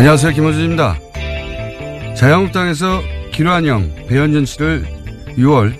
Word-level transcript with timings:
안녕하세요. 0.00 0.32
김호준입니다. 0.32 0.96
자유한국당에서 2.16 3.02
김환영, 3.34 4.06
배현진 4.08 4.46
씨를 4.46 4.86
6월 5.36 5.74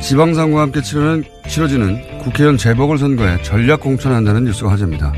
지방선거와 0.00 0.62
함께 0.62 0.80
치르는, 0.80 1.24
치러지는 1.48 2.18
국회의원 2.18 2.56
재보궐선거에 2.56 3.42
전략 3.42 3.80
공천한다는 3.80 4.44
뉴스가 4.44 4.70
화제입니다. 4.70 5.12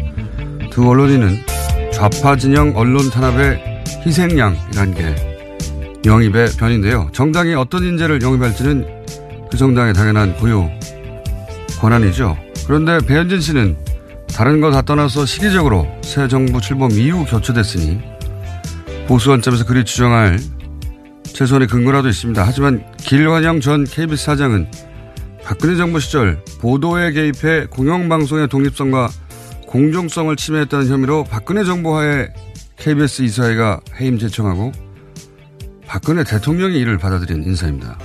두 0.70 0.88
언론인은 0.88 1.44
좌파 1.92 2.34
진영 2.36 2.72
언론 2.74 3.10
탄압의 3.10 3.84
희생양이라는 4.06 4.94
게 4.94 5.14
영입의 6.06 6.52
변인데요. 6.58 7.10
정당이 7.12 7.52
어떤 7.52 7.84
인재를 7.84 8.22
영입할지는 8.22 9.04
그 9.50 9.58
정당의 9.58 9.92
당연한 9.92 10.34
고유 10.36 10.70
권한이죠. 11.78 12.34
그런데 12.66 12.96
배현진 13.06 13.42
씨는 13.42 13.76
다른 14.36 14.60
거 14.60 14.70
다 14.70 14.82
떠나서 14.82 15.24
시기적으로 15.24 15.88
새 16.02 16.28
정부 16.28 16.60
출범 16.60 16.90
이후 16.90 17.24
교체됐으니 17.24 17.98
보수 19.08 19.28
관점에서 19.28 19.64
그리 19.64 19.84
주장할 19.84 20.38
최소한의 21.22 21.68
근거라도 21.68 22.08
있습니다. 22.08 22.42
하지만 22.44 22.84
길환영 22.98 23.60
전 23.60 23.84
KBS 23.84 24.24
사장은 24.24 24.68
박근혜 25.44 25.76
정부 25.76 26.00
시절 26.00 26.42
보도에 26.60 27.12
개입해 27.12 27.66
공영방송의 27.66 28.48
독립성과 28.48 29.08
공정성을 29.66 30.34
침해했다는 30.34 30.88
혐의로 30.88 31.24
박근혜 31.24 31.62
정부 31.64 31.96
하에 31.96 32.28
KBS 32.78 33.22
이사회가 33.22 33.80
해임 34.00 34.18
제청하고 34.18 34.72
박근혜 35.86 36.24
대통령의 36.24 36.80
일을 36.80 36.98
받아들인 36.98 37.44
인사입니다. 37.44 37.96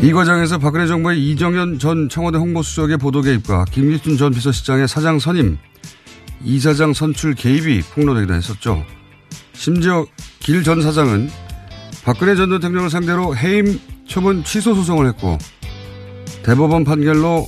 이 0.00 0.12
과정에서 0.12 0.58
박근혜 0.58 0.88
정부의 0.88 1.30
이정현 1.30 1.78
전 1.78 2.08
청와대 2.08 2.38
홍보수석의 2.38 2.96
보도 2.96 3.20
개입과 3.20 3.66
김기춘 3.70 4.16
전 4.16 4.32
비서실장의 4.32 4.88
사장 4.88 5.18
선임, 5.18 5.58
이사장 6.42 6.94
선출 6.94 7.34
개입이 7.34 7.82
폭로되기도 7.94 8.34
했었죠. 8.34 8.84
심지어 9.52 10.06
길 10.40 10.62
전 10.62 10.80
사장은 10.82 11.30
박근혜 12.04 12.34
전 12.34 12.50
대통령을 12.50 12.90
상대로 12.90 13.36
해임 13.36 13.78
처분 14.06 14.42
취소 14.44 14.74
소송을 14.74 15.06
했고 15.08 15.38
대법원 16.42 16.84
판결로 16.84 17.46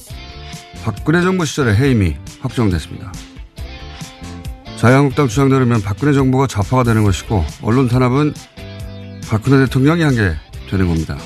박근혜 0.84 1.22
정부 1.22 1.44
시절에 1.44 1.74
해임이 1.74 2.16
확정됐습니다. 2.40 3.12
자유한국당 4.76 5.28
주장대로면 5.28 5.80
박근혜 5.82 6.12
정부가 6.12 6.46
좌파가 6.46 6.82
되는 6.82 7.02
것이고 7.04 7.44
언론 7.62 7.88
탄압은 7.88 8.34
박근혜 9.28 9.64
대통령이 9.64 10.02
한 10.02 10.14
게 10.14 10.34
되는 10.70 10.88
겁니다. 10.88 11.16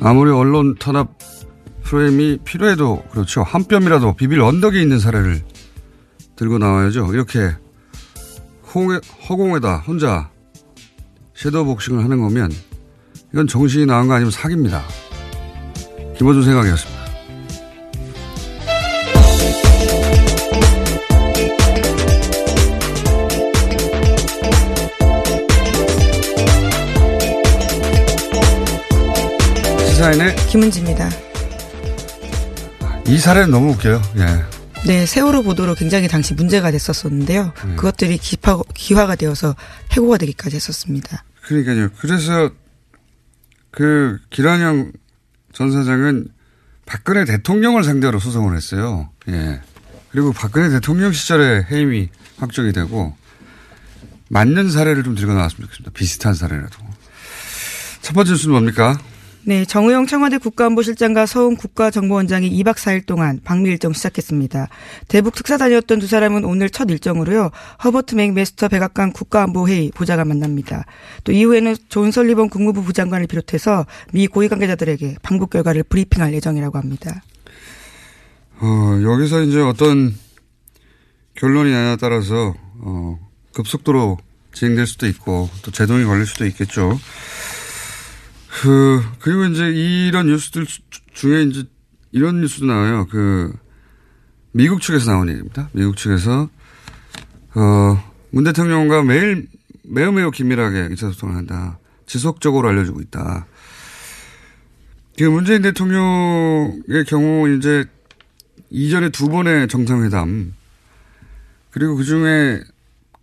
아무리 0.00 0.30
언론 0.30 0.76
탄압 0.76 1.08
프레임이 1.82 2.38
필요해도 2.44 3.04
그렇죠. 3.10 3.42
한 3.42 3.64
뼘이라도 3.64 4.14
비빌 4.14 4.40
언덕에 4.40 4.80
있는 4.80 4.98
사례를 4.98 5.42
들고 6.36 6.58
나와야죠. 6.58 7.12
이렇게 7.14 7.50
홍해, 8.74 9.00
허공에다 9.28 9.78
혼자 9.78 10.30
섀도우 11.34 11.64
복싱을 11.66 12.02
하는 12.02 12.20
거면 12.20 12.50
이건 13.32 13.46
정신이 13.46 13.86
나간 13.86 14.08
거 14.08 14.14
아니면 14.14 14.30
사기입니다. 14.30 14.82
김어준 16.16 16.42
생각이었습니다. 16.42 17.02
시사인의 29.86 30.36
김은지입니다. 30.48 31.08
이 33.06 33.18
사례는 33.18 33.50
너무 33.50 33.72
웃겨요. 33.72 34.00
예. 34.16 34.51
네, 34.84 35.06
세월호 35.06 35.44
보도로 35.44 35.76
굉장히 35.76 36.08
당시 36.08 36.34
문제가 36.34 36.72
됐었었는데요. 36.72 37.52
음. 37.64 37.76
그것들이 37.76 38.18
기파, 38.18 38.58
기화가 38.74 39.14
되어서 39.14 39.54
해고가 39.92 40.18
되기까지 40.18 40.56
했었습니다. 40.56 41.24
그러니까요. 41.42 41.90
그래서 41.98 42.50
그 43.70 44.18
기란영 44.30 44.90
전 45.52 45.70
사장은 45.70 46.28
박근혜 46.84 47.24
대통령을 47.24 47.84
상대로 47.84 48.18
소송을 48.18 48.56
했어요. 48.56 49.08
예. 49.28 49.60
그리고 50.10 50.32
박근혜 50.32 50.68
대통령 50.68 51.12
시절에 51.12 51.66
해임이 51.70 52.08
확정이 52.38 52.72
되고 52.72 53.16
맞는 54.28 54.70
사례를 54.70 55.04
좀 55.04 55.14
들고 55.14 55.32
나왔으면 55.32 55.68
좋겠습니다. 55.68 55.92
비슷한 55.92 56.34
사례라도. 56.34 56.78
첫 58.02 58.14
번째 58.14 58.32
뉴스는 58.32 58.52
뭡니까? 58.52 58.98
네, 59.44 59.64
정의용 59.64 60.06
청와대 60.06 60.38
국가안보실장과 60.38 61.26
서훈 61.26 61.56
국가정보원장이 61.56 62.48
2박 62.62 62.76
4일 62.76 63.06
동안 63.06 63.40
방미 63.42 63.70
일정 63.70 63.92
시작했습니다. 63.92 64.68
대북 65.08 65.34
특사 65.34 65.56
다녔던 65.56 65.98
두 65.98 66.06
사람은 66.06 66.44
오늘 66.44 66.70
첫 66.70 66.88
일정으로요. 66.88 67.50
허버트 67.82 68.14
맥매스터 68.14 68.68
백악관 68.68 69.12
국가안보회의 69.12 69.90
보좌관 69.96 70.28
만납니다. 70.28 70.84
또 71.24 71.32
이후에는 71.32 71.74
존 71.88 72.12
설리번 72.12 72.50
국무부 72.50 72.84
부장관을 72.84 73.26
비롯해서 73.26 73.84
미 74.12 74.28
고위 74.28 74.48
관계자들에게 74.48 75.16
방북 75.22 75.50
결과를 75.50 75.82
브리핑할 75.82 76.32
예정이라고 76.34 76.78
합니다. 76.78 77.24
어, 78.60 79.00
여기서 79.02 79.42
이제 79.42 79.60
어떤 79.60 80.14
결론이 81.34 81.72
나냐에 81.72 81.96
따라서 81.96 82.54
어, 82.78 83.18
급속도로 83.54 84.18
진행될 84.54 84.86
수도 84.86 85.08
있고 85.08 85.50
또 85.62 85.72
제동이 85.72 86.04
걸릴 86.04 86.26
수도 86.26 86.46
있겠죠. 86.46 86.96
그 88.60 89.02
그리고 89.20 89.44
이제 89.46 89.70
이런 89.70 90.26
뉴스들 90.26 90.66
주- 90.66 90.82
중에 91.14 91.42
이제 91.44 91.64
이런 92.12 92.40
뉴스도 92.40 92.66
나와요. 92.66 93.06
그 93.10 93.52
미국 94.52 94.82
측에서 94.82 95.10
나온 95.10 95.28
얘기입니다. 95.28 95.68
미국 95.72 95.96
측에서 95.96 96.48
어 97.54 98.12
문 98.34 98.44
대통령과 98.44 99.02
매일 99.02 99.46
매우 99.82 100.10
매우 100.10 100.30
긴밀하게 100.30 100.88
의사소통을 100.90 101.34
한다. 101.36 101.78
지속적으로 102.06 102.68
알려주고 102.70 103.02
있다. 103.02 103.46
그 105.18 105.24
문재인 105.24 105.60
대통령의 105.60 107.04
경우 107.06 107.48
이제 107.50 107.84
이전에 108.70 109.10
두 109.10 109.28
번의 109.28 109.68
정상회담 109.68 110.54
그리고 111.70 111.96
그 111.96 112.04
중에 112.04 112.62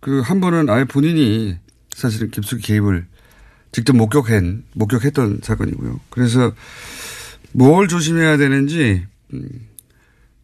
그 0.00 0.20
한 0.22 0.40
번은 0.40 0.70
아예 0.70 0.84
본인이 0.84 1.56
사실은 1.92 2.30
깊숙이 2.30 2.62
개입을 2.62 3.06
직접 3.72 3.96
목격한, 3.96 4.64
목격했던 4.74 5.40
사건이고요. 5.42 6.00
그래서 6.10 6.52
뭘 7.52 7.88
조심해야 7.88 8.36
되는지, 8.36 9.06
음, 9.32 9.48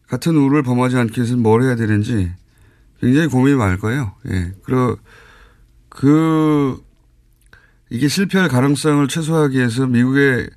같은 0.07 0.35
우를 0.35 0.63
범하지 0.63 0.97
않기 0.97 1.19
위해서는 1.19 1.43
뭘 1.43 1.63
해야 1.63 1.75
되는지 1.75 2.31
굉장히 3.01 3.27
고민이 3.27 3.57
많을 3.57 3.77
거예요. 3.77 4.13
예. 4.29 4.53
그러, 4.63 4.97
그, 5.89 6.81
이게 7.89 8.07
실패할 8.07 8.49
가능성을 8.49 9.07
최소화하기 9.07 9.57
위해서 9.57 9.85
미국에 9.85 10.47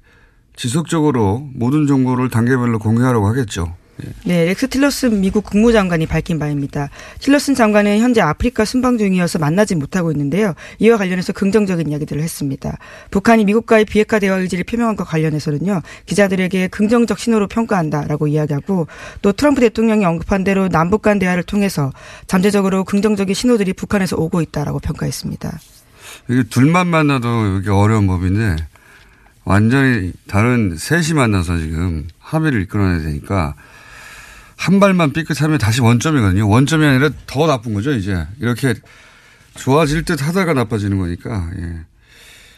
지속적으로 0.56 1.48
모든 1.54 1.86
정보를 1.86 2.28
단계별로 2.28 2.78
공개하라고 2.78 3.26
하겠죠. 3.28 3.76
네, 4.24 4.44
렉스 4.46 4.68
틸러슨 4.68 5.20
미국 5.20 5.44
국무장관이 5.44 6.06
밝힌 6.06 6.38
바입니다. 6.38 6.90
틸러슨 7.20 7.54
장관은 7.54 7.98
현재 7.98 8.20
아프리카 8.20 8.64
순방 8.64 8.98
중이어서 8.98 9.38
만나지 9.38 9.74
못하고 9.74 10.10
있는데요. 10.12 10.54
이와 10.78 10.96
관련해서 10.96 11.32
긍정적인 11.32 11.88
이야기들을 11.88 12.22
했습니다. 12.22 12.78
북한이 13.10 13.44
미국과의 13.44 13.84
비핵화 13.84 14.18
대화 14.18 14.36
의지를 14.36 14.64
표명한 14.64 14.96
것 14.96 15.04
관련해서는요. 15.04 15.82
기자들에게 16.06 16.68
긍정적 16.68 17.18
신호로 17.18 17.48
평가한다라고 17.48 18.26
이야기하고 18.26 18.86
또 19.22 19.32
트럼프 19.32 19.60
대통령이 19.60 20.04
언급한 20.04 20.44
대로 20.44 20.68
남북 20.68 21.02
간 21.02 21.18
대화를 21.18 21.42
통해서 21.42 21.92
잠재적으로 22.26 22.84
긍정적인 22.84 23.34
신호들이 23.34 23.72
북한에서 23.72 24.16
오고 24.16 24.42
있다라고 24.42 24.78
평가했습니다. 24.80 25.58
이게 26.28 26.42
둘만 26.44 26.86
만나도 26.86 27.58
이게 27.58 27.70
어려운 27.70 28.06
법인데 28.06 28.56
완전히 29.44 30.12
다른 30.26 30.76
셋이 30.76 31.14
만나서 31.14 31.58
지금 31.58 32.06
합의를 32.18 32.62
이끌어내야 32.62 33.02
되니까 33.02 33.54
한 34.60 34.78
발만 34.78 35.14
삐끗하면 35.14 35.56
다시 35.56 35.80
원점이거든요. 35.80 36.46
원점이 36.46 36.84
아니라 36.84 37.08
더 37.26 37.46
나쁜 37.46 37.72
거죠, 37.72 37.92
이제. 37.92 38.26
이렇게 38.40 38.74
좋아질 39.54 40.04
듯 40.04 40.22
하다가 40.22 40.52
나빠지는 40.52 40.98
거니까, 40.98 41.50
예. 41.58 41.80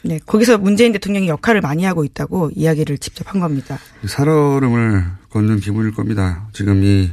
네, 0.02 0.18
거기서 0.26 0.58
문재인 0.58 0.90
대통령이 0.90 1.28
역할을 1.28 1.60
많이 1.60 1.84
하고 1.84 2.02
있다고 2.02 2.50
이야기를 2.56 2.98
직접 2.98 3.32
한 3.32 3.40
겁니다. 3.40 3.78
살얼음을 4.04 5.04
걷는 5.30 5.60
기분일 5.60 5.94
겁니다. 5.94 6.48
지금 6.52 6.82
이 6.82 7.08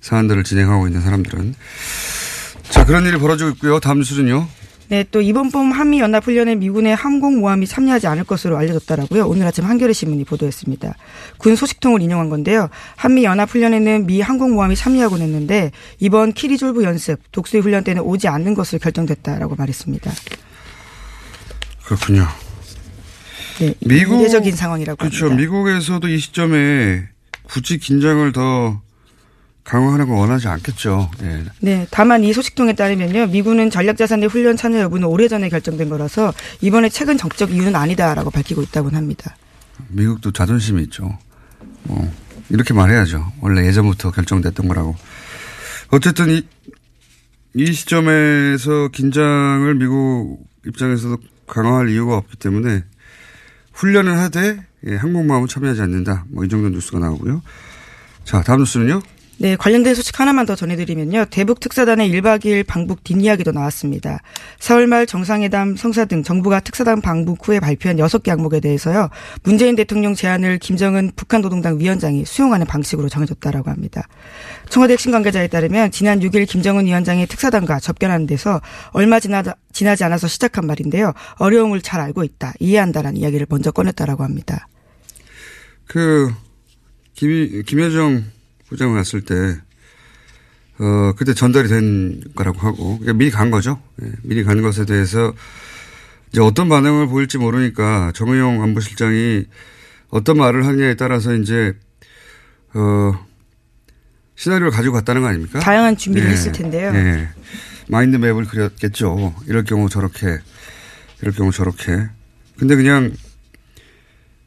사안들을 0.00 0.44
진행하고 0.44 0.86
있는 0.86 1.02
사람들은. 1.02 1.54
자, 2.70 2.86
그런 2.86 3.04
일이 3.04 3.18
벌어지고 3.18 3.50
있고요. 3.50 3.80
다음 3.80 3.98
뉴스는요. 3.98 4.48
네, 4.92 5.06
또 5.10 5.22
이번 5.22 5.50
봄 5.50 5.72
한미 5.72 6.00
연합 6.00 6.26
훈련에 6.26 6.54
미군의 6.56 6.94
항공 6.94 7.40
모함이 7.40 7.66
참여하지 7.66 8.08
않을 8.08 8.24
것으로 8.24 8.58
알려졌다라고요. 8.58 9.26
오늘 9.26 9.46
아침 9.46 9.64
한겨레 9.64 9.94
신문이 9.94 10.24
보도했습니다. 10.24 10.94
군 11.38 11.56
소식통을 11.56 12.02
인용한 12.02 12.28
건데요. 12.28 12.68
한미 12.96 13.24
연합 13.24 13.48
훈련에는 13.48 14.06
미 14.06 14.20
항공 14.20 14.52
모함이 14.52 14.76
참여하곤 14.76 15.22
했는데 15.22 15.70
이번 15.98 16.34
키리졸브 16.34 16.84
연습 16.84 17.20
독수리 17.32 17.62
훈련 17.62 17.84
때는 17.84 18.02
오지 18.02 18.28
않는 18.28 18.52
것으로 18.52 18.80
결정됐다라고 18.80 19.56
말했습니다. 19.56 20.12
그렇군요. 21.86 22.26
네, 23.60 23.72
미국 23.80 24.20
이례적인 24.20 24.54
상황이라고 24.54 24.98
그렇죠. 24.98 25.30
합니다. 25.30 25.40
미국에서도 25.40 26.06
이 26.06 26.18
시점에 26.18 27.04
굳이 27.44 27.78
긴장을 27.78 28.30
더 28.32 28.82
강화하는 29.64 30.08
걸 30.08 30.16
원하지 30.18 30.48
않겠죠. 30.48 31.10
예. 31.22 31.44
네, 31.60 31.86
다만 31.90 32.24
이 32.24 32.32
소식통에 32.32 32.72
따르면요, 32.74 33.28
미군은 33.28 33.70
전략자산의 33.70 34.28
훈련 34.28 34.56
참여 34.56 34.80
여부는 34.80 35.06
오래전에 35.06 35.48
결정된 35.48 35.88
거라서 35.88 36.32
이번에 36.60 36.88
최근 36.88 37.16
정적 37.16 37.52
이유는 37.52 37.76
아니다라고 37.76 38.30
밝히고 38.30 38.62
있다고 38.62 38.90
합니다. 38.90 39.36
미국도 39.88 40.32
자존심이 40.32 40.82
있죠. 40.84 41.16
뭐 41.84 42.12
이렇게 42.50 42.74
말해야죠. 42.74 43.32
원래 43.40 43.66
예전부터 43.66 44.10
결정됐던 44.10 44.66
거라고. 44.68 44.96
어쨌든 45.90 46.30
이, 46.30 46.46
이 47.54 47.72
시점에서 47.72 48.88
긴장을 48.88 49.74
미국 49.76 50.44
입장에서도 50.66 51.18
강화할 51.46 51.88
이유가 51.90 52.16
없기 52.16 52.36
때문에 52.36 52.82
훈련을 53.72 54.18
하되 54.18 54.64
예, 54.86 54.96
항공모함은 54.96 55.46
참여하지 55.48 55.82
않는다. 55.82 56.24
뭐 56.28 56.44
이 56.44 56.48
정도 56.48 56.68
뉴스가 56.68 56.98
나오고요. 56.98 57.42
자, 58.24 58.42
다음 58.42 58.60
뉴스는요. 58.60 59.00
네, 59.42 59.56
관련된 59.56 59.96
소식 59.96 60.20
하나만 60.20 60.46
더 60.46 60.54
전해드리면요. 60.54 61.24
대북 61.30 61.58
특사단의 61.58 62.08
1박 62.12 62.44
2일 62.44 62.64
방북 62.64 63.02
뒷이야기도 63.02 63.50
나왔습니다. 63.50 64.20
4월 64.60 64.86
말 64.86 65.04
정상회담 65.04 65.74
성사 65.74 66.04
등 66.04 66.22
정부가 66.22 66.60
특사단 66.60 67.00
방북 67.00 67.48
후에 67.48 67.58
발표한 67.58 67.96
6개 67.96 68.28
항목에 68.28 68.60
대해서요. 68.60 69.10
문재인 69.42 69.74
대통령 69.74 70.14
제안을 70.14 70.58
김정은 70.58 71.10
북한 71.16 71.40
노동당 71.40 71.80
위원장이 71.80 72.24
수용하는 72.24 72.68
방식으로 72.68 73.08
정해졌다라고 73.08 73.68
합니다. 73.68 74.06
청와대 74.68 74.92
핵심 74.92 75.10
관계자에 75.10 75.48
따르면 75.48 75.90
지난 75.90 76.20
6일 76.20 76.46
김정은 76.46 76.86
위원장이 76.86 77.26
특사단과 77.26 77.80
접견하는 77.80 78.28
데서 78.28 78.60
얼마 78.92 79.18
지나다, 79.18 79.56
지나지 79.72 80.04
않아서 80.04 80.28
시작한 80.28 80.68
말인데요. 80.68 81.14
어려움을 81.38 81.82
잘 81.82 82.00
알고 82.00 82.22
있다. 82.22 82.52
이해한다라는 82.60 83.16
이야기를 83.18 83.48
먼저 83.50 83.72
꺼냈다라고 83.72 84.22
합니다. 84.22 84.68
그, 85.88 86.32
김, 87.16 87.64
김여정 87.64 88.22
부장을 88.72 88.94
갔을 88.94 89.20
때, 89.20 89.34
어, 90.78 91.12
그때 91.16 91.34
전달이 91.34 91.68
된 91.68 92.22
거라고 92.34 92.58
하고, 92.60 92.98
그러니까 92.98 93.12
미리 93.12 93.30
간 93.30 93.50
거죠. 93.50 93.80
예, 94.02 94.10
미리 94.22 94.42
간 94.42 94.62
것에 94.62 94.86
대해서 94.86 95.34
이제 96.30 96.40
어떤 96.40 96.70
반응을 96.70 97.08
보일지 97.08 97.36
모르니까 97.36 98.12
정의용 98.14 98.62
안보실장이 98.62 99.44
어떤 100.08 100.38
말을 100.38 100.66
하느냐에 100.66 100.94
따라서 100.94 101.34
이제, 101.34 101.74
어, 102.72 103.12
시나리오를 104.36 104.70
가지고 104.70 104.94
갔다는 104.94 105.20
거 105.20 105.28
아닙니까? 105.28 105.60
다양한 105.60 105.96
준비를 105.96 106.28
예, 106.28 106.32
했을 106.32 106.52
텐데요. 106.52 106.92
예. 106.94 107.28
마인드 107.88 108.16
맵을 108.16 108.46
그렸겠죠. 108.46 109.34
이럴 109.46 109.64
경우 109.64 109.90
저렇게, 109.90 110.38
이럴 111.20 111.34
경우 111.34 111.52
저렇게. 111.52 112.08
근데 112.56 112.74
그냥, 112.74 113.12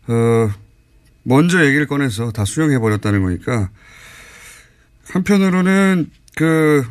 어, 0.07 0.49
먼저 1.21 1.63
얘기를 1.63 1.87
꺼내서 1.87 2.31
다 2.31 2.45
수용해버렸다는 2.45 3.23
거니까 3.23 3.69
한편으로는 5.09 6.09
그 6.35 6.85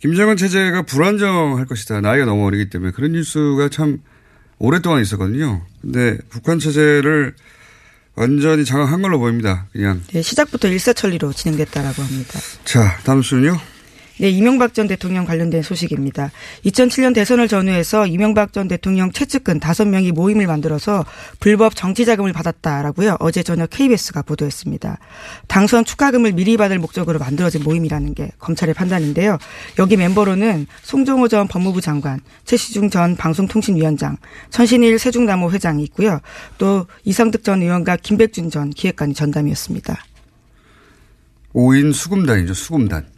김정은 0.00 0.36
체제가 0.36 0.82
불안정할 0.82 1.66
것이다. 1.66 2.00
나이가 2.00 2.24
너무 2.26 2.46
어리기 2.46 2.68
때문에 2.70 2.92
그런 2.92 3.12
뉴스가 3.12 3.68
참 3.70 4.00
오랫동안 4.58 5.00
있었거든요. 5.02 5.64
근데 5.80 6.18
북한 6.28 6.58
체제를 6.58 7.34
완전히 8.14 8.64
장악한 8.64 9.02
걸로 9.02 9.18
보입니다. 9.18 9.66
그냥. 9.72 10.02
네, 10.12 10.22
시작부터 10.22 10.68
일사천리로 10.68 11.32
진행됐다라고 11.32 12.02
합니다. 12.02 12.38
자, 12.64 12.98
다음 13.04 13.22
수는요. 13.22 13.58
네, 14.18 14.30
이명박 14.30 14.74
전 14.74 14.86
대통령 14.86 15.24
관련된 15.24 15.62
소식입니다. 15.62 16.30
2007년 16.64 17.14
대선을 17.14 17.48
전후해서 17.48 18.06
이명박 18.06 18.52
전 18.52 18.68
대통령 18.68 19.10
최측근 19.10 19.58
5명이 19.58 20.12
모임을 20.12 20.46
만들어서 20.46 21.04
불법 21.40 21.74
정치 21.74 22.04
자금을 22.04 22.32
받았다라고요. 22.32 23.16
어제 23.18 23.42
저녁 23.42 23.70
KBS가 23.70 24.22
보도했습니다. 24.22 24.98
당선 25.48 25.84
축하금을 25.84 26.32
미리 26.32 26.56
받을 26.56 26.78
목적으로 26.78 27.18
만들어진 27.18 27.64
모임이라는 27.64 28.14
게 28.14 28.30
검찰의 28.38 28.74
판단인데요. 28.74 29.38
여기 29.80 29.96
멤버로는 29.96 30.66
송정호 30.82 31.26
전 31.26 31.48
법무부 31.48 31.80
장관, 31.80 32.20
최시중 32.44 32.90
전 32.90 33.16
방송통신위원장, 33.16 34.16
천신일 34.50 35.00
세종나무 35.00 35.50
회장이 35.50 35.82
있고요. 35.84 36.20
또 36.58 36.86
이상득 37.02 37.42
전 37.42 37.62
의원과 37.62 37.96
김백준 37.96 38.50
전 38.50 38.70
기획관이 38.70 39.12
전담이었습니다. 39.12 39.98
5인 41.52 41.92
수금단이죠, 41.92 42.54
수금단. 42.54 43.13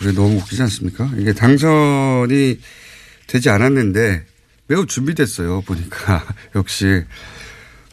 그게 0.00 0.12
너무 0.12 0.36
웃기지 0.36 0.62
않습니까? 0.62 1.10
이게 1.18 1.34
당선이 1.34 2.58
되지 3.26 3.50
않았는데 3.50 4.24
매우 4.66 4.86
준비됐어요. 4.86 5.60
보니까 5.60 6.24
역시 6.56 7.04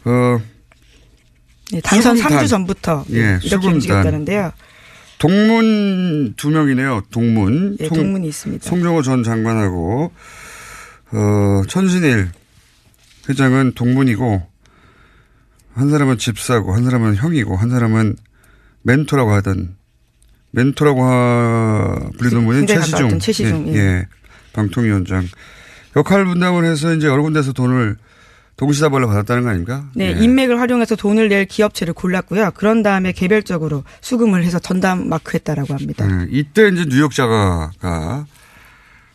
어 0.05 0.39
네, 1.73 1.81
당선 1.81 2.15
수금단. 2.15 2.45
3주 2.45 2.47
전부터 2.49 3.05
예, 3.11 3.17
이렇게 3.19 3.49
수금단. 3.49 3.73
움직였다는데요. 3.73 4.53
동문 5.17 6.35
두 6.37 6.49
명이네요. 6.49 7.03
동문. 7.11 7.75
예, 7.81 7.87
송- 7.89 7.97
동문이 7.97 8.27
있습니다. 8.29 8.69
송정호 8.69 9.01
전 9.01 9.23
장관하고 9.23 10.11
어 11.11 11.61
천신일 11.67 12.29
회장은 13.27 13.73
동문이고 13.75 14.47
한 15.73 15.89
사람은 15.89 16.17
집사고 16.17 16.73
한 16.73 16.85
사람은 16.85 17.15
형이고 17.15 17.57
한 17.57 17.69
사람은 17.69 18.15
멘토라고 18.83 19.33
하던 19.33 19.75
멘토라고 20.51 21.03
하, 21.03 21.99
불리던 22.17 22.45
분이 22.45 22.59
굉장히 22.59 22.79
최시중. 22.81 22.97
가까웠던 22.97 23.19
최시중, 23.19 23.67
예, 23.69 23.73
예. 23.73 23.77
예. 23.77 24.07
방통위원장. 24.53 25.27
역할 25.95 26.25
분담을 26.25 26.65
해서 26.65 26.93
이제 26.93 27.07
여러 27.07 27.21
군데서 27.21 27.53
돈을 27.53 27.97
동시다발로 28.55 29.07
받았다는 29.07 29.43
거 29.43 29.49
아닙니까? 29.49 29.85
네, 29.93 30.15
예. 30.15 30.23
인맥을 30.23 30.59
활용해서 30.59 30.95
돈을 30.95 31.29
낼 31.29 31.45
기업체를 31.45 31.93
골랐고요. 31.93 32.51
그런 32.55 32.81
다음에 32.81 33.11
개별적으로 33.11 33.83
수금을 34.01 34.43
해서 34.43 34.57
전담 34.57 35.07
마크했다라고 35.09 35.73
합니다. 35.75 36.07
네, 36.07 36.27
이때 36.31 36.67
이제 36.69 36.85
뉴욕 36.85 37.11
자가가 37.13 38.25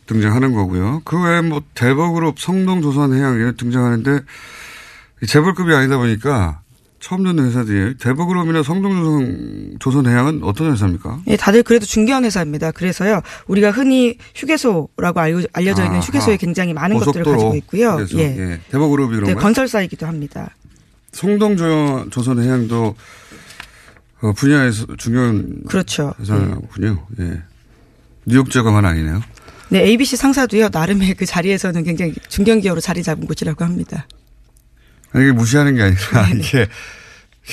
등장하는 0.06 0.52
거고요. 0.52 1.02
그 1.04 1.20
외에 1.20 1.40
뭐 1.40 1.62
대버그룹 1.74 2.38
성동조선해양 2.38 3.34
이런 3.36 3.56
등장하는데 3.56 4.20
재벌급이 5.26 5.74
아니다 5.74 5.96
보니까 5.96 6.61
처음 7.02 7.24
듣는 7.24 7.46
회사들이에요. 7.46 7.94
대북그룹이나 7.94 8.62
성동조선 8.62 9.76
조선해양은 9.80 10.44
어떤 10.44 10.70
회사입니까? 10.72 11.22
예, 11.26 11.36
다들 11.36 11.64
그래도 11.64 11.84
중견 11.84 12.24
회사입니다. 12.24 12.70
그래서요, 12.70 13.20
우리가 13.48 13.72
흔히 13.72 14.16
휴게소라고 14.36 15.18
알려, 15.18 15.42
알려져 15.52 15.82
있는 15.82 15.96
아하. 15.96 16.06
휴게소에 16.06 16.36
굉장히 16.36 16.72
많은 16.72 16.98
것들을 16.98 17.24
가지고 17.24 17.56
있고요. 17.56 17.94
휴게소. 17.94 18.18
예. 18.20 18.22
예. 18.22 18.60
대북그룹이 18.70 19.16
그런 19.16 19.26
네, 19.26 19.34
건설사이기도 19.34 20.06
합니다. 20.06 20.54
성동조선해양도 21.10 22.94
어, 24.22 24.32
분야에서 24.34 24.86
중요한 24.96 25.56
그렇죠. 25.68 26.14
회사군요. 26.20 27.04
예. 27.18 27.42
뉴욕 28.26 28.48
제거만 28.48 28.84
아니네요. 28.84 29.20
네, 29.70 29.80
ABC 29.80 30.14
상사도요, 30.16 30.68
나름의 30.70 31.14
그 31.14 31.26
자리에서는 31.26 31.82
굉장히 31.82 32.14
중견 32.28 32.60
기업으로 32.60 32.80
자리 32.80 33.02
잡은 33.02 33.26
곳이라고 33.26 33.64
합니다. 33.64 34.06
이게 35.14 35.32
무시하는 35.32 35.74
게 35.74 35.82
아니라 35.82 36.26
네, 36.28 36.38
이게 36.38 36.66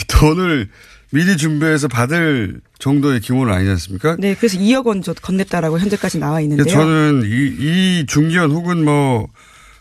돈을 0.07 0.69
미리 1.11 1.37
준비해서 1.37 1.87
받을 1.87 2.61
정도의 2.77 3.19
규모는 3.21 3.53
아니지 3.53 3.71
않습니까? 3.71 4.15
네, 4.19 4.35
그래서 4.35 4.57
2억 4.57 4.85
원 4.85 5.01
줬- 5.01 5.15
건넸다라고 5.21 5.79
현재까지 5.79 6.19
나와 6.19 6.39
있는데요. 6.41 6.67
저는 6.67 7.23
이, 7.25 7.29
이 7.59 8.05
중기업 8.07 8.51
혹은 8.51 8.85
뭐, 8.85 9.27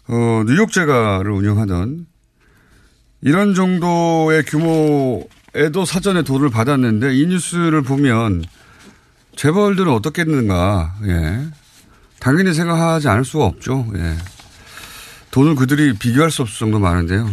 어, 0.09 0.43
뉴욕 0.47 0.73
제가를 0.73 1.31
운영하던 1.31 2.07
이런 3.21 3.55
정도의 3.55 4.43
규모에도 4.45 5.85
사전에 5.85 6.23
돈을 6.23 6.51
받았는데 6.51 7.15
이 7.15 7.27
뉴스를 7.27 7.83
보면 7.83 8.45
재벌들은 9.37 9.93
어떻겠는가, 9.93 10.97
예. 11.07 11.41
당연히 12.21 12.53
생각하지 12.55 13.07
않을 13.09 13.25
수가 13.25 13.45
없죠, 13.45 13.87
예. 13.97 14.17
돈을 15.31 15.55
그들이 15.57 15.93
비교할 15.93 16.31
수 16.31 16.43
없을 16.43 16.59
정도 16.59 16.79
많은데요. 16.81 17.31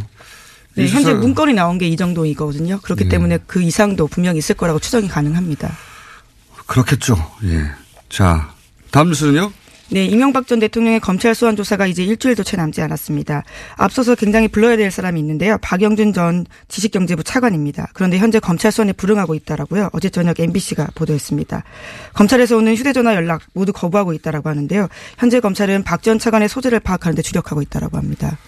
네, 0.75 0.83
이 0.83 0.87
현재 0.87 1.13
문건이 1.13 1.53
나온 1.53 1.77
게 1.77 1.87
이 1.87 1.95
정도이거든요. 1.95 2.79
그렇기 2.81 3.05
예. 3.05 3.09
때문에 3.09 3.39
그 3.47 3.61
이상도 3.61 4.07
분명히 4.07 4.39
있을 4.39 4.55
거라고 4.55 4.79
추정이 4.79 5.07
가능합니다. 5.07 5.71
그렇겠죠, 6.67 7.15
예. 7.45 7.63
자, 8.09 8.51
다음 8.91 9.09
뉴스는요? 9.09 9.51
네, 9.91 10.03
이명박 10.05 10.47
전 10.47 10.59
대통령의 10.59 10.99
검찰 10.99 11.35
소환 11.35 11.55
조사가 11.55 11.85
이제 11.85 12.03
일주일도 12.03 12.43
채 12.43 12.57
남지 12.57 12.81
않았습니다. 12.81 13.43
앞서서 13.77 14.15
굉장히 14.15 14.47
불러야 14.47 14.77
될 14.77 14.89
사람이 14.89 15.19
있는데요. 15.19 15.59
박영준 15.61 16.11
전 16.11 16.45
지식경제부 16.69 17.23
차관입니다. 17.23 17.89
그런데 17.93 18.17
현재 18.17 18.39
검찰 18.39 18.71
소환에 18.71 18.93
불응하고 18.93 19.35
있다라고요. 19.35 19.91
어제 19.93 20.09
저녁 20.09 20.39
MBC가 20.39 20.87
보도했습니다. 20.95 21.63
검찰에서 22.13 22.57
오는 22.57 22.73
휴대전화 22.75 23.13
연락 23.13 23.43
모두 23.53 23.71
거부하고 23.73 24.13
있다라고 24.13 24.49
하는데요. 24.49 24.87
현재 25.19 25.39
검찰은 25.39 25.83
박 25.83 26.01
전 26.01 26.17
차관의 26.17 26.49
소재를 26.49 26.79
파악하는 26.79 27.15
데 27.15 27.21
주력하고 27.21 27.61
있다라고 27.61 27.97
합니다. 27.97 28.39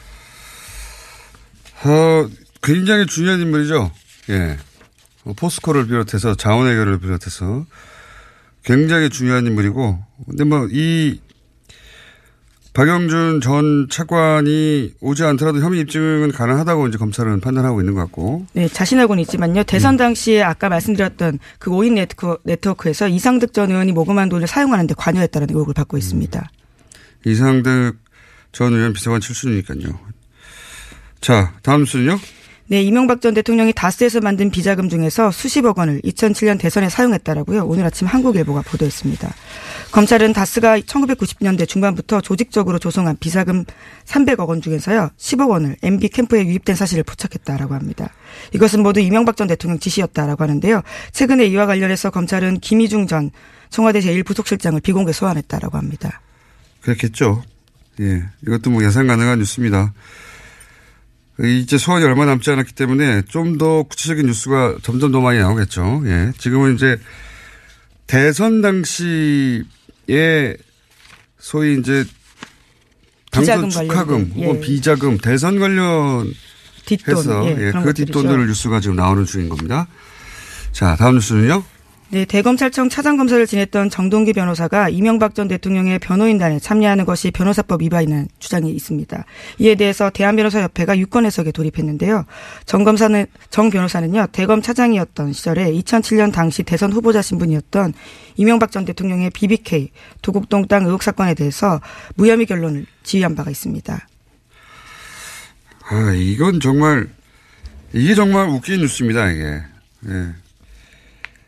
어, 1.85 2.29
굉장히 2.61 3.05
중요한 3.05 3.39
인물이죠. 3.39 3.91
예. 4.29 4.57
어, 5.25 5.33
포스코를 5.33 5.87
비롯해서 5.87 6.35
자원해결을 6.35 6.99
비롯해서 6.99 7.65
굉장히 8.63 9.09
중요한 9.09 9.45
인물이고, 9.45 9.99
근데 10.27 10.43
뭐, 10.43 10.67
이, 10.71 11.19
박영준 12.73 13.41
전 13.41 13.87
차관이 13.89 14.93
오지 14.99 15.23
않더라도 15.23 15.61
혐의 15.61 15.79
입증은 15.81 16.31
가능하다고 16.31 16.87
이제 16.89 16.99
검찰은 16.99 17.39
판단하고 17.41 17.81
있는 17.81 17.95
것 17.95 18.01
같고, 18.01 18.45
네, 18.53 18.67
자신하고는 18.67 19.21
있지만요. 19.23 19.63
대선 19.63 19.97
당시에 19.97 20.43
아까 20.43 20.69
말씀드렸던 20.69 21.39
그 21.57 21.71
5인 21.71 21.93
네트워크, 21.93 22.39
네트워크에서 22.43 23.07
이상득 23.07 23.53
전 23.53 23.71
의원이 23.71 23.93
모금한 23.93 24.29
돈을 24.29 24.45
사용하는데 24.45 24.93
관여했다는 24.95 25.47
의혹을 25.49 25.73
받고 25.73 25.97
있습니다. 25.97 26.51
이상득 27.25 27.97
전 28.51 28.73
의원 28.73 28.93
비서관 28.93 29.21
출신이니까요. 29.21 29.99
자, 31.27 31.51
다음 31.61 31.83
수는요? 31.83 32.17
네, 32.67 32.81
이명박 32.81 33.19
전 33.19 33.33
대통령이 33.33 33.73
다스에서 33.73 34.21
만든 34.21 34.49
비자금 34.49 34.87
중에서 34.87 35.29
수십억 35.29 35.77
원을 35.77 35.99
2007년 36.05 36.57
대선에 36.57 36.87
사용했다라고요. 36.87 37.65
오늘 37.65 37.83
아침 37.83 38.07
한국일보가 38.07 38.61
보도했습니다. 38.61 39.33
검찰은 39.91 40.31
다스가 40.31 40.79
1990년대 40.79 41.67
중반부터 41.67 42.21
조직적으로 42.21 42.79
조성한 42.79 43.17
비자금 43.19 43.65
300억 44.05 44.47
원 44.47 44.61
중에서요. 44.61 45.09
10억 45.17 45.49
원을 45.49 45.75
MB 45.83 46.07
캠프에 46.07 46.45
유입된 46.45 46.77
사실을 46.77 47.03
포착했다라고 47.03 47.73
합니다. 47.73 48.13
이것은 48.53 48.81
모두 48.81 49.01
이명박 49.01 49.35
전 49.35 49.47
대통령 49.47 49.79
지시였다라고 49.79 50.41
하는데요. 50.45 50.81
최근에 51.11 51.45
이와 51.47 51.65
관련해서 51.65 52.09
검찰은 52.09 52.61
김희중 52.61 53.07
전 53.07 53.31
청와대 53.69 53.99
제1부속실장을 53.99 54.81
비공개 54.81 55.11
소환했다라고 55.11 55.77
합니다. 55.77 56.21
그렇겠죠. 56.79 57.43
예. 57.99 58.23
이것도 58.43 58.69
뭐 58.69 58.81
예상 58.85 59.07
가능한 59.07 59.39
뉴스입니다. 59.39 59.91
이제 61.43 61.77
소환이 61.77 62.03
얼마 62.05 62.25
남지 62.25 62.49
않았기 62.49 62.73
때문에 62.73 63.23
좀 63.27 63.57
더 63.57 63.83
구체적인 63.83 64.25
뉴스가 64.25 64.77
점점 64.81 65.11
더 65.11 65.21
많이 65.21 65.39
나오겠죠. 65.39 66.03
예. 66.05 66.31
지금은 66.37 66.75
이제 66.75 66.97
대선 68.07 68.61
당시에 68.61 69.63
소위 71.39 71.77
이제 71.79 72.05
당선 73.31 73.69
축하금 73.69 74.29
관련된, 74.29 74.43
혹은 74.43 74.55
예. 74.55 74.59
비자금 74.61 75.17
대선 75.17 75.59
관련 75.59 76.31
뒷돈. 76.85 77.17
해서 77.17 77.45
예, 77.45 77.67
예, 77.67 77.71
그. 77.83 77.93
뒷돈들을 77.93 78.47
뉴스가 78.47 78.79
지금 78.79 78.95
나오는 78.95 79.25
중인 79.25 79.49
겁니다. 79.49 79.87
자, 80.71 80.95
다음 80.95 81.15
뉴스는요. 81.15 81.63
네, 82.09 82.23
대검찰청 82.23 82.87
차장검사를 82.87 83.45
지냈던 83.45 83.89
정동기 83.89 84.31
변호사가 84.31 84.87
이명박 84.87 85.35
전 85.35 85.49
대통령의 85.49 85.99
변호인단에 85.99 86.57
참여하는 86.57 87.03
것이 87.03 87.31
변호사법 87.31 87.81
위반이라는 87.81 88.29
주장이 88.39 88.71
있습니다. 88.71 89.25
이에 89.59 89.75
대해서 89.75 90.09
대한변호사협회가 90.09 90.97
유권 90.99 91.25
해석에 91.25 91.51
돌입했는데요. 91.51 92.25
정 92.65 92.85
검사는 92.85 93.25
정 93.49 93.69
변호사는요 93.69 94.27
대검 94.31 94.61
차장이었던 94.61 95.33
시절에 95.33 95.69
2007년 95.73 96.31
당시 96.31 96.63
대선 96.63 96.93
후보자 96.93 97.21
신분이었던 97.21 97.93
이명박 98.37 98.71
전 98.71 98.85
대통령의 98.85 99.29
BBK 99.31 99.91
도곡동 100.21 100.67
땅 100.69 100.85
의혹 100.85 101.03
사건에 101.03 101.33
대해서 101.33 101.81
무혐의 102.15 102.45
결론을 102.45 102.85
지휘한 103.03 103.35
바가 103.35 103.51
있습니다. 103.51 104.07
아, 105.89 106.13
이건 106.13 106.59
정말, 106.59 107.07
이게 107.93 108.13
정말 108.13 108.49
웃긴 108.49 108.81
뉴스입니다, 108.81 109.31
이게. 109.31 109.61
예. 110.09 110.46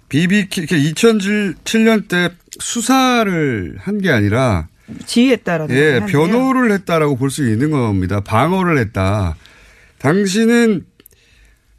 BBK, 0.10 0.66
2007년 0.94 2.08
때 2.08 2.30
수사를 2.60 3.76
한 3.80 4.00
게 4.00 4.10
아니라, 4.12 4.68
지휘했다라는 5.06 5.76
예. 5.76 6.00
변호를 6.08 6.72
했다라고 6.72 7.16
볼 7.18 7.30
수 7.30 7.48
있는 7.48 7.70
겁니다. 7.72 8.22
방어를 8.22 8.78
했다. 8.80 9.36
당신은, 10.00 10.86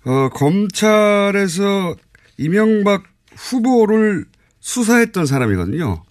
어, 0.05 0.29
검찰에서 0.33 1.97
이명박 2.39 3.03
후보를 3.35 4.27
수사했던 4.61 5.27
사람이거든요. 5.27 6.03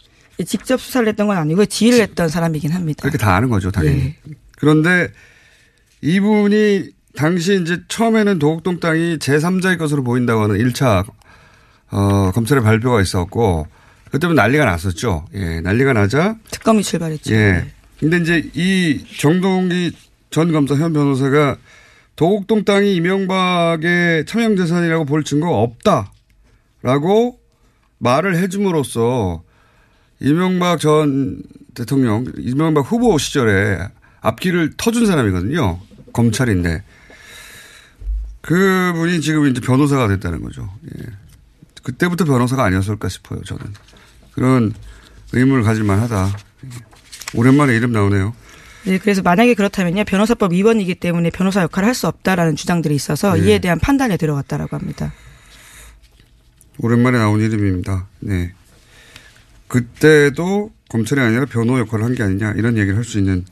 직접 0.45 0.79
수사를 0.79 1.07
했던 1.07 1.27
건 1.27 1.37
아니고 1.37 1.65
지휘를 1.65 1.99
했던 2.01 2.27
사람이긴 2.29 2.71
합니다. 2.71 3.01
그렇게 3.01 3.17
다 3.17 3.35
아는 3.35 3.49
거죠, 3.49 3.71
당연히. 3.71 3.97
예. 3.99 4.15
그런데 4.57 5.09
이분이 6.01 6.89
당시 7.15 7.59
이제 7.61 7.81
처음에는 7.87 8.39
도곡동 8.39 8.79
땅이 8.79 9.17
제3자의 9.19 9.77
것으로 9.77 10.03
보인다고 10.03 10.43
하는 10.43 10.57
1차 10.57 11.05
어, 11.91 12.31
검찰의 12.31 12.63
발표가 12.63 13.01
있었고 13.01 13.67
그때면 14.11 14.35
난리가 14.35 14.65
났었죠. 14.65 15.25
예, 15.33 15.61
난리가 15.61 15.93
나자 15.93 16.35
특검이 16.51 16.83
출발했죠. 16.83 17.33
예. 17.33 17.71
근데 17.99 18.17
이제 18.17 18.49
이 18.53 19.05
정동기 19.17 19.91
전 20.29 20.51
검사 20.51 20.75
현 20.75 20.93
변호사가 20.93 21.57
도곡동 22.15 22.65
땅이 22.65 22.95
이명박의 22.95 24.25
차명 24.25 24.55
재산이라고 24.55 25.05
볼 25.05 25.23
증거가 25.23 25.57
없다라고 26.81 27.39
말을 27.97 28.37
해줌으로써 28.37 29.43
이명박 30.19 30.79
전 30.79 31.41
대통령, 31.73 32.25
이명박 32.37 32.81
후보 32.81 33.17
시절에 33.17 33.79
앞길을 34.21 34.71
터준 34.75 35.05
사람이거든요. 35.05 35.79
검찰인데. 36.11 36.83
그분이 38.41 39.21
지금 39.21 39.47
이제 39.47 39.61
변호사가 39.61 40.07
됐다는 40.07 40.41
거죠. 40.41 40.69
예. 40.97 41.05
그때부터 41.89 42.25
변호사가 42.25 42.63
아니었을까 42.65 43.09
싶어요, 43.09 43.41
저는. 43.43 43.63
그런 44.33 44.73
의문을 45.33 45.63
가질만 45.63 45.99
하다. 45.99 46.35
예. 46.65 46.69
오랜만에 47.33 47.75
이름 47.75 47.91
나오네요. 47.91 48.33
네, 48.85 48.97
그래서 48.97 49.21
만약에 49.21 49.53
그렇다면요 49.55 50.03
변호사법 50.05 50.53
위반이기 50.53 50.95
때문에 50.95 51.31
변호사 51.31 51.61
역할을 51.63 51.87
할 51.87 51.95
수 51.95 52.07
없다라는 52.07 52.55
주장들이 52.55 52.95
있어서 52.95 53.33
네. 53.35 53.41
이에 53.41 53.59
대한 53.59 53.79
판단에 53.79 54.17
들어갔다라고 54.17 54.77
합니다. 54.77 55.11
오랜만에 56.79 57.17
나온 57.17 57.41
이름입니다. 57.41 58.07
네. 58.19 58.53
그때도 59.67 60.71
검찰이 60.89 61.19
아니라 61.21 61.45
변호 61.45 61.77
역할을 61.79 62.05
한 62.05 62.15
게 62.15 62.23
아니냐 62.23 62.53
이런 62.53 62.77
얘기를 62.77 62.95
할 62.97 63.03
수 63.03 63.17
있는 63.19 63.45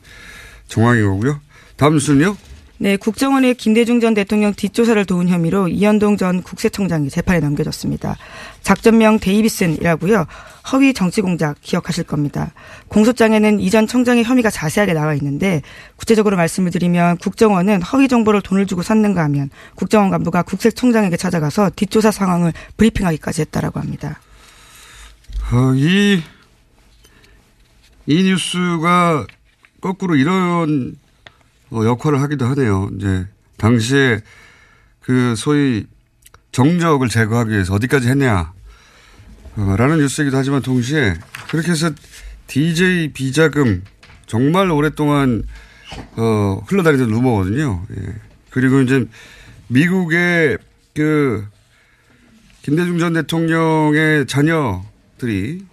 정황인 0.66 1.04
거고요. 1.06 1.40
다음 1.76 1.94
뉴스는요? 1.94 2.36
네, 2.80 2.96
국정원의 2.96 3.56
김대중 3.56 3.98
전 3.98 4.14
대통령 4.14 4.54
뒷조사를 4.54 5.04
도운 5.04 5.28
혐의로 5.28 5.66
이현동 5.66 6.16
전 6.16 6.42
국세청장이 6.42 7.10
재판에 7.10 7.40
넘겨졌습니다. 7.40 8.16
작전명 8.62 9.18
데이비슨이라고요. 9.18 10.26
허위 10.70 10.94
정치 10.94 11.20
공작 11.20 11.60
기억하실 11.60 12.04
겁니다. 12.04 12.52
공소장에는 12.86 13.58
이전 13.58 13.88
청장의 13.88 14.22
혐의가 14.22 14.50
자세하게 14.50 14.92
나와 14.92 15.14
있는데 15.14 15.62
구체적으로 15.96 16.36
말씀을 16.36 16.70
드리면 16.70 17.16
국정원은 17.16 17.82
허위 17.82 18.06
정보를 18.06 18.42
돈을 18.42 18.66
주고 18.66 18.82
샀는가 18.82 19.24
하면 19.24 19.50
국정원 19.74 20.10
간부가 20.10 20.42
국세청장에게 20.42 21.16
찾아가서 21.16 21.70
뒷조사 21.74 22.12
상황을 22.12 22.52
브리핑하기까지 22.76 23.40
했다라고 23.40 23.80
합니다. 23.80 24.20
어, 25.50 25.74
이, 25.74 26.22
이 28.06 28.22
뉴스가 28.22 29.26
거꾸로 29.80 30.14
이런 30.14 30.94
어, 30.94 31.07
역할을 31.72 32.20
하기도 32.20 32.46
하네요. 32.46 32.90
이제 32.96 33.26
당시에 33.56 34.20
그 35.00 35.34
소위 35.36 35.86
정적을 36.52 37.08
제거하기 37.08 37.50
위해서 37.50 37.74
어디까지 37.74 38.08
했냐 38.08 38.52
어, 39.56 39.74
라는 39.76 39.98
뉴스이기도 39.98 40.36
하지만 40.36 40.62
동시에 40.62 41.14
그렇게 41.50 41.72
해서 41.72 41.90
DJ 42.46 43.12
비자금 43.12 43.82
정말 44.26 44.70
오랫동안 44.70 45.42
어, 46.16 46.62
흘러다니던 46.66 47.08
루머거든요. 47.10 47.86
예. 47.96 48.14
그리고 48.50 48.80
이제 48.80 49.06
미국의 49.68 50.58
그 50.94 51.46
김대중 52.62 52.98
전 52.98 53.14
대통령의 53.14 54.26
자녀들이 54.26 55.64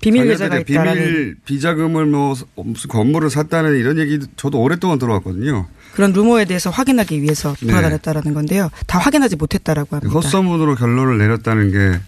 비밀 0.00 0.26
계좌가 0.26 0.58
있다라는 0.58 0.94
비밀 0.94 1.36
비자금을 1.44 2.06
뭐 2.06 2.34
무슨 2.56 2.88
건물을 2.88 3.30
샀다는 3.30 3.76
이런 3.78 3.98
얘기 3.98 4.18
저도 4.36 4.60
오랫동안 4.60 4.98
들어왔거든요. 4.98 5.66
그런 5.94 6.12
루머에 6.12 6.44
대해서 6.44 6.70
확인하기 6.70 7.22
위해서 7.22 7.54
네. 7.60 7.68
돌아다녔다라는 7.68 8.34
건데요. 8.34 8.70
다 8.86 8.98
확인하지 8.98 9.36
못했다라고 9.36 9.96
합니다. 9.96 10.12
헛소문으로 10.14 10.74
결론을 10.74 11.18
내렸다는 11.18 11.70
게 11.72 12.00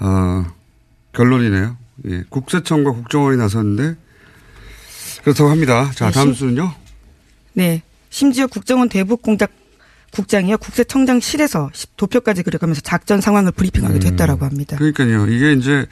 어, 0.00 0.44
결론이네요. 1.12 1.76
예. 2.08 2.24
국세청과 2.28 2.92
국정원이 2.92 3.36
나섰는데 3.36 3.96
그렇다고 5.24 5.50
합니다. 5.50 5.90
자 5.94 6.06
네, 6.06 6.12
다음 6.12 6.32
심- 6.32 6.48
수는요. 6.48 6.72
네. 7.54 7.82
심지어 8.10 8.46
국정원 8.46 8.88
대북 8.88 9.22
공작 9.22 9.50
국장이요. 10.12 10.58
국세청장실에서 10.58 11.70
도표까지 11.96 12.42
그려가면서 12.42 12.82
작전 12.82 13.20
상황을 13.20 13.52
브리핑하기도 13.52 14.06
음. 14.06 14.12
했다라고 14.12 14.44
합니다. 14.44 14.76
그러니까요. 14.76 15.26
이게 15.28 15.52
이제 15.52 15.86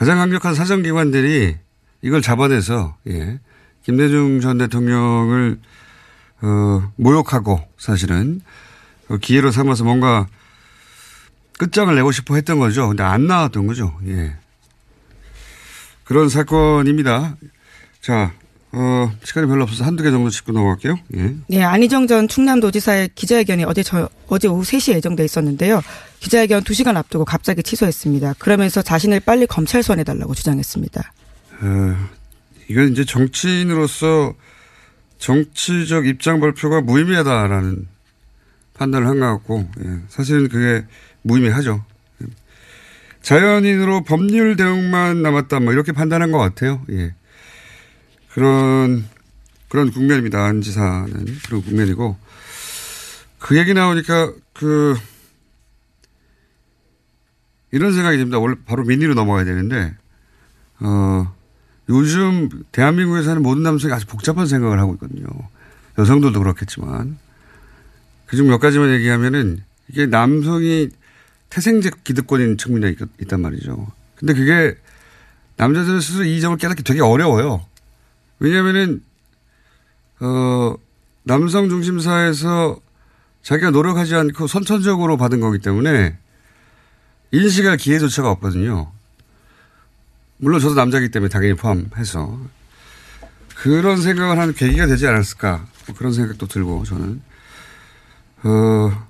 가장 0.00 0.16
강력한 0.16 0.54
사정기관들이 0.54 1.58
이걸 2.00 2.22
잡아내서 2.22 2.96
예. 3.08 3.38
김대중 3.82 4.40
전 4.40 4.56
대통령을 4.56 5.60
어, 6.40 6.92
모욕하고 6.96 7.60
사실은 7.76 8.40
어, 9.10 9.18
기회로 9.18 9.50
삼아서 9.50 9.84
뭔가 9.84 10.26
끝장을 11.58 11.94
내고 11.94 12.12
싶어 12.12 12.36
했던 12.36 12.58
거죠. 12.58 12.88
근데 12.88 13.02
안 13.02 13.26
나왔던 13.26 13.66
거죠. 13.66 13.94
예. 14.06 14.34
그런 16.04 16.30
사건입니다. 16.30 17.36
자, 18.00 18.32
어, 18.72 19.10
시간이 19.24 19.48
별로 19.48 19.64
없어서 19.64 19.84
한두 19.84 20.02
개 20.04 20.10
정도 20.10 20.30
짚고 20.30 20.52
넘어갈게요. 20.52 20.96
예. 21.16 21.34
네, 21.48 21.62
안희정 21.62 22.06
전 22.06 22.28
충남도지사의 22.28 23.10
기자회견이 23.16 23.64
어제 23.64 23.82
저, 23.82 24.08
어제 24.28 24.46
오후 24.46 24.62
3시에 24.62 24.94
예정돼 24.94 25.24
있었는데요. 25.24 25.82
기자회견 26.20 26.62
2시간 26.62 26.96
앞두고 26.96 27.24
갑자기 27.24 27.62
취소했습니다. 27.64 28.34
그러면서 28.38 28.80
자신을 28.82 29.20
빨리 29.20 29.46
검찰 29.46 29.82
소환해달라고 29.82 30.34
주장했습니다. 30.34 31.12
어, 31.62 31.96
이건 32.68 32.92
이제 32.92 33.04
정치인으로서 33.04 34.34
정치적 35.18 36.06
입장 36.06 36.40
발표가 36.40 36.80
무의미하다라는 36.80 37.88
판단을 38.74 39.06
한 39.08 39.18
것 39.20 39.26
같고, 39.26 39.68
예, 39.84 39.98
사실은 40.08 40.48
그게 40.48 40.86
무의미하죠. 41.22 41.84
예. 42.22 42.26
자연인으로 43.20 44.04
법률 44.04 44.56
대응만 44.56 45.22
남았다, 45.22 45.60
뭐 45.60 45.72
이렇게 45.72 45.90
판단한 45.92 46.30
것 46.32 46.38
같아요. 46.38 46.80
예. 46.92 47.14
그런, 48.32 49.04
그런 49.68 49.90
국면입니다. 49.90 50.44
안 50.44 50.60
지사는 50.60 51.26
그런 51.46 51.62
국면이고. 51.62 52.16
그 53.38 53.56
얘기 53.58 53.74
나오니까 53.74 54.32
그, 54.52 54.96
이런 57.72 57.92
생각이 57.92 58.16
듭니다. 58.18 58.38
원래 58.38 58.56
바로 58.66 58.84
민의로 58.84 59.14
넘어가야 59.14 59.44
되는데, 59.44 59.94
어, 60.80 61.34
요즘 61.88 62.48
대한민국에 62.72 63.22
사는 63.22 63.42
모든 63.42 63.62
남성이 63.62 63.92
아주 63.94 64.06
복잡한 64.06 64.46
생각을 64.46 64.78
하고 64.78 64.94
있거든요. 64.94 65.26
여성들도 65.98 66.38
그렇겠지만. 66.38 67.18
그중 68.26 68.48
몇 68.48 68.58
가지만 68.58 68.92
얘기하면은 68.94 69.62
이게 69.88 70.06
남성이 70.06 70.88
태생적 71.48 72.04
기득권인 72.04 72.58
측면이 72.58 72.92
있- 72.92 73.22
있단 73.22 73.40
말이죠. 73.40 73.90
근데 74.14 74.34
그게 74.34 74.76
남자들은 75.56 76.00
스스로 76.00 76.24
이 76.24 76.40
점을 76.40 76.56
깨닫기 76.56 76.84
되게 76.84 77.00
어려워요. 77.00 77.66
왜냐면은, 78.40 79.02
어, 80.20 80.74
남성 81.22 81.68
중심 81.68 82.00
사회에서 82.00 82.80
자기가 83.42 83.70
노력하지 83.70 84.14
않고 84.16 84.46
선천적으로 84.46 85.16
받은 85.16 85.40
거기 85.40 85.58
때문에 85.58 86.18
인식할 87.32 87.76
기회조차가 87.76 88.30
없거든요. 88.32 88.90
물론 90.38 90.60
저도 90.60 90.74
남자이기 90.74 91.10
때문에 91.10 91.28
당연히 91.28 91.54
포함해서. 91.54 92.38
그런 93.56 94.00
생각을 94.00 94.38
하는 94.38 94.54
계기가 94.54 94.86
되지 94.86 95.06
않았을까. 95.06 95.66
뭐 95.86 95.96
그런 95.96 96.12
생각도 96.12 96.46
들고 96.46 96.84
저는. 96.84 97.22
어 98.42 99.06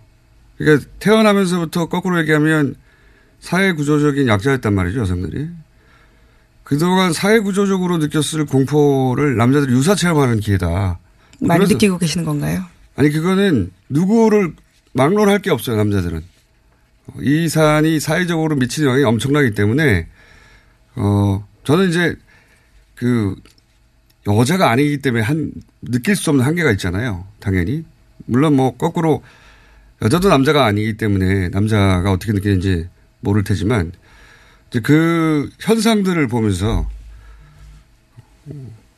그러니까 0.59 0.87
태어나면서부터 0.99 1.89
거꾸로 1.89 2.19
얘기하면 2.21 2.75
사회 3.39 3.73
구조적인 3.73 4.27
약자였단 4.27 4.75
말이죠 4.75 5.01
여성들이 5.01 5.49
그동안 6.75 7.13
사회 7.13 7.41
구조적으로 7.41 7.99
느꼈을 7.99 8.47
공포를 8.47 9.37
남자들이 9.37 9.73
유사 9.73 9.97
체험하는 9.97 10.39
기회다. 10.39 11.01
많이 11.41 11.59
그래서- 11.59 11.73
느끼고 11.75 11.99
계시는 11.99 12.25
건가요? 12.25 12.63
아니 12.95 13.11
그거는 13.11 13.73
누구를 13.89 14.55
막론할 14.93 15.41
게 15.41 15.51
없어요 15.51 15.75
남자들은 15.77 16.23
이 17.23 17.49
사안이 17.49 17.99
사회적으로 17.99 18.55
미치는 18.55 18.87
영향이 18.89 19.05
엄청나기 19.05 19.53
때문에 19.57 20.07
어 20.95 21.45
저는 21.65 21.89
이제 21.89 22.15
그 22.95 23.35
여자가 24.29 24.71
아니기 24.71 24.99
때문에 24.99 25.25
한 25.25 25.51
느낄 25.83 26.15
수 26.15 26.31
없는 26.31 26.45
한계가 26.47 26.71
있잖아요 26.73 27.27
당연히 27.41 27.85
물론 28.27 28.55
뭐 28.55 28.77
거꾸로 28.77 29.25
여자도 30.03 30.29
남자가 30.29 30.67
아니기 30.67 30.97
때문에 30.99 31.49
남자가 31.49 32.13
어떻게 32.13 32.33
느끼는지 32.33 32.87
모를 33.21 33.43
테지만 33.43 33.91
그 34.83 35.51
현상들을 35.59 36.29
보면서 36.29 36.89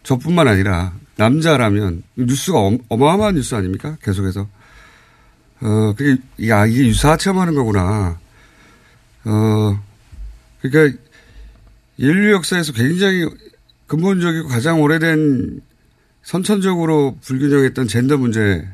저뿐만 0.03 0.49
아니라 0.49 0.93
남자라면 1.17 2.03
뉴스가 2.17 2.59
엄- 2.59 2.79
어마어마한 2.89 3.35
뉴스 3.37 3.55
아닙니까? 3.55 3.97
계속해서. 4.03 4.49
어, 5.61 5.95
그게, 5.97 6.21
야, 6.49 6.67
이게 6.67 6.87
유사 6.89 7.17
체험하는 7.17 7.55
거구나. 7.55 8.19
어, 9.25 9.83
그러니까 10.61 10.99
인류 11.97 12.33
역사에서 12.33 12.73
굉장히 12.73 13.27
근본적이고 13.87 14.49
가장 14.49 14.81
오래된 14.81 15.61
선천적으로 16.23 17.17
불균형했던 17.23 17.89
젠더 17.89 18.17
문제가 18.17 18.65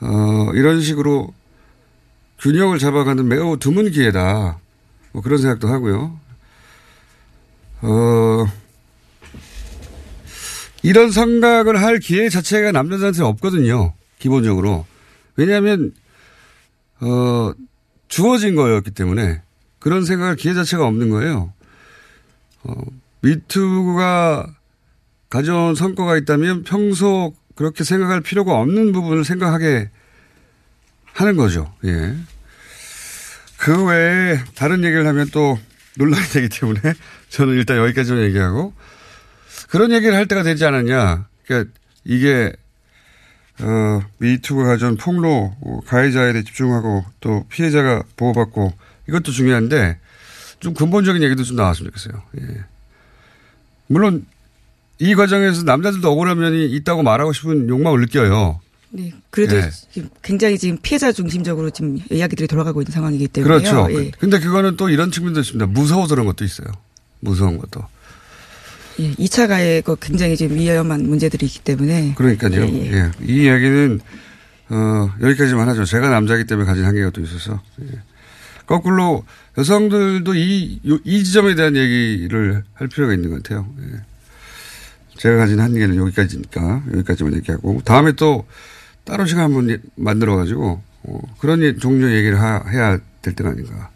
어, 0.00 0.50
이런 0.54 0.80
식으로 0.80 1.32
균형을 2.40 2.78
잡아가는 2.78 3.26
매우 3.28 3.58
드문 3.58 3.90
기회다. 3.90 4.58
뭐 5.12 5.22
그런 5.22 5.38
생각도 5.38 5.68
하고요. 5.68 6.18
어, 7.80 8.46
이런 10.82 11.10
생각을 11.10 11.80
할 11.80 11.98
기회 11.98 12.28
자체가 12.28 12.72
남자들한테 12.72 13.22
없거든요. 13.22 13.94
기본적으로. 14.18 14.86
왜냐하면, 15.36 15.92
어, 17.00 17.52
주어진 18.08 18.54
거였기 18.54 18.90
때문에 18.90 19.42
그런 19.78 20.04
생각할 20.04 20.36
기회 20.36 20.54
자체가 20.54 20.86
없는 20.86 21.10
거예요. 21.10 21.52
어, 22.64 22.74
미투가 23.20 24.54
가져온 25.28 25.74
성과가 25.74 26.16
있다면 26.16 26.64
평소 26.64 27.34
그렇게 27.54 27.84
생각할 27.84 28.20
필요가 28.20 28.58
없는 28.58 28.92
부분을 28.92 29.24
생각하게 29.24 29.90
하는 31.12 31.36
거죠. 31.36 31.72
예. 31.84 32.16
그 33.68 33.84
외에 33.84 34.38
다른 34.54 34.82
얘기를 34.82 35.06
하면 35.06 35.28
또 35.30 35.58
논란이 35.98 36.26
되기 36.28 36.48
때문에 36.48 36.80
저는 37.28 37.52
일단 37.52 37.76
여기까지만 37.76 38.22
얘기하고 38.22 38.72
그런 39.68 39.92
얘기를 39.92 40.14
할 40.14 40.24
때가 40.24 40.42
되지 40.42 40.64
않았냐. 40.64 41.26
그러니까 41.44 41.70
이게 42.02 42.50
어, 43.60 44.00
미투가 44.16 44.64
가져온 44.64 44.96
폭로, 44.96 45.54
어, 45.60 45.80
가해자에 45.86 46.32
대해 46.32 46.44
집중하고 46.44 47.04
또 47.20 47.44
피해자가 47.50 48.04
보호받고 48.16 48.72
이것도 49.06 49.32
중요한데 49.32 49.98
좀 50.60 50.72
근본적인 50.72 51.22
얘기도 51.22 51.44
좀 51.44 51.56
나왔으면 51.56 51.90
좋겠어요. 51.90 52.22
예. 52.40 52.64
물론 53.86 54.24
이 54.98 55.14
과정에서 55.14 55.64
남자들도 55.64 56.10
억울한 56.10 56.38
면이 56.38 56.70
있다고 56.70 57.02
말하고 57.02 57.34
싶은 57.34 57.68
욕망을 57.68 58.00
느껴요. 58.00 58.60
네. 58.90 59.12
그래도 59.30 59.56
네. 59.56 59.70
지금 59.92 60.08
굉장히 60.22 60.58
지금 60.58 60.78
피해자 60.82 61.12
중심적으로 61.12 61.70
지금 61.70 61.98
이야기들이 62.10 62.46
돌아가고 62.48 62.80
있는 62.80 62.92
상황이기 62.92 63.28
때문에요. 63.28 63.58
그렇죠. 63.60 64.00
예. 64.00 64.10
근데 64.18 64.38
그거는 64.38 64.76
또 64.76 64.88
이런 64.88 65.10
측면도 65.10 65.40
있습니다. 65.40 65.66
무서워서 65.66 66.14
그런 66.14 66.26
것도 66.26 66.44
있어요. 66.44 66.68
무서운 67.20 67.58
것도. 67.58 67.84
예. 69.00 69.12
2차 69.14 69.46
가해 69.46 69.80
거 69.82 69.94
굉장히 69.96 70.36
지금 70.36 70.56
위험한 70.56 71.06
문제들이 71.08 71.46
있기 71.46 71.60
때문에. 71.60 72.14
그러니까요. 72.16 72.62
예, 72.62 72.66
예. 72.72 72.92
예. 72.92 73.10
이 73.22 73.44
이야기는 73.44 74.00
어, 74.70 75.10
여기까지만 75.22 75.68
하죠. 75.68 75.84
제가 75.84 76.08
남자이기 76.10 76.46
때문에 76.46 76.66
가진 76.66 76.84
한계가 76.84 77.10
또 77.10 77.20
있어서. 77.20 77.60
예. 77.82 77.98
거꾸로 78.66 79.24
여성들도 79.56 80.34
이, 80.34 80.80
요- 80.88 80.98
이 81.04 81.24
지점에 81.24 81.54
대한 81.54 81.74
얘기를 81.76 82.62
할 82.74 82.88
필요가 82.88 83.14
있는 83.14 83.30
것 83.30 83.42
같아요. 83.42 83.66
예. 83.82 84.00
제가 85.16 85.36
가진 85.36 85.58
한계는 85.58 85.96
여기까지니까 85.96 86.84
여기까지만 86.92 87.34
얘기하고 87.36 87.80
다음에 87.84 88.12
또 88.12 88.46
따로 89.08 89.24
시간 89.24 89.44
한번 89.44 89.70
예- 89.70 89.78
만들어가지고 89.96 90.82
어, 91.04 91.20
그런 91.38 91.62
예- 91.62 91.76
종류 91.76 92.14
얘기를 92.14 92.38
하- 92.40 92.62
해야 92.68 92.98
될 93.22 93.34
때가 93.34 93.50
아닌가. 93.50 93.88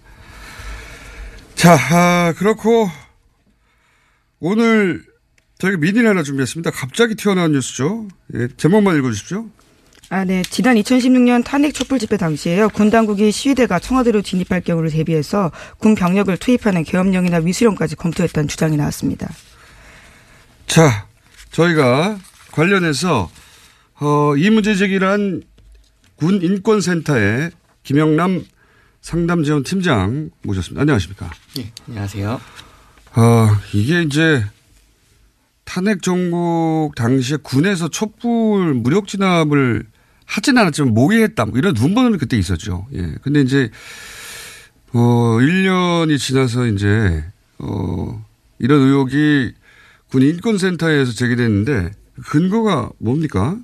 자, 1.55 1.75
아, 1.91 2.33
그렇고 2.37 2.91
오늘 4.41 5.05
저희가 5.59 5.79
미니를 5.79 6.09
하나 6.09 6.23
준비했습니다. 6.23 6.71
갑자기 6.71 7.15
튀어나온 7.15 7.53
뉴스죠. 7.53 8.09
예, 8.35 8.49
제목만 8.57 8.97
읽어주십시오. 8.99 9.47
아, 10.09 10.25
네. 10.25 10.43
지난 10.49 10.77
2016년 10.77 11.45
탄핵 11.45 11.73
촛불 11.73 11.99
집회 11.99 12.17
당시에요. 12.17 12.69
군 12.71 12.91
당국이 12.91 13.31
시위대가 13.33 13.79
청와대로 13.79 14.21
진입할 14.23 14.61
경우를 14.63 14.91
대비해서 14.91 15.53
군 15.79 15.95
병력을 15.95 16.35
투입하는 16.37 16.85
계엄령이나 16.85 17.39
위수령까지 17.39 17.97
검토했다는 17.97 18.49
주장이 18.49 18.77
나왔습니다. 18.77 19.31
자, 20.67 21.07
저희가 21.53 22.19
관련해서 22.51 23.31
어, 24.03 24.37
이 24.37 24.51
문제 24.51 24.75
제기를 24.75 25.09
한 25.09 25.43
군 26.17 26.41
인권센터의 26.41 27.51
김영남 27.83 28.45
상담지원 29.01 29.65
팀장 29.65 30.31
모셨습니다. 30.45 30.83
안녕하십니까? 30.83 31.29
예, 31.59 31.73
안녕하세요. 31.89 32.41
어, 33.17 33.49
이게 33.75 34.03
이제 34.03 34.45
탄핵 35.65 36.01
정국 36.01 36.93
당시에 36.95 37.39
군에서 37.43 37.89
촛불 37.89 38.75
무력 38.75 39.09
진압을 39.09 39.85
하진 40.27 40.59
않았지만 40.59 40.95
모의했다. 40.95 41.47
뭐 41.47 41.59
이런 41.59 41.75
눈번은 41.75 42.19
그때 42.19 42.39
있었죠. 42.39 42.87
예. 42.95 43.17
근데 43.23 43.41
이제, 43.41 43.69
어, 44.93 45.01
1년이 45.41 46.19
지나서 46.21 46.67
이제, 46.69 47.25
어, 47.59 48.25
이런 48.61 48.81
의혹이 48.81 49.55
군 50.09 50.23
인권센터에서 50.23 51.11
제기됐는데 51.13 51.91
근거가 52.27 52.91
뭡니까? 52.99 53.57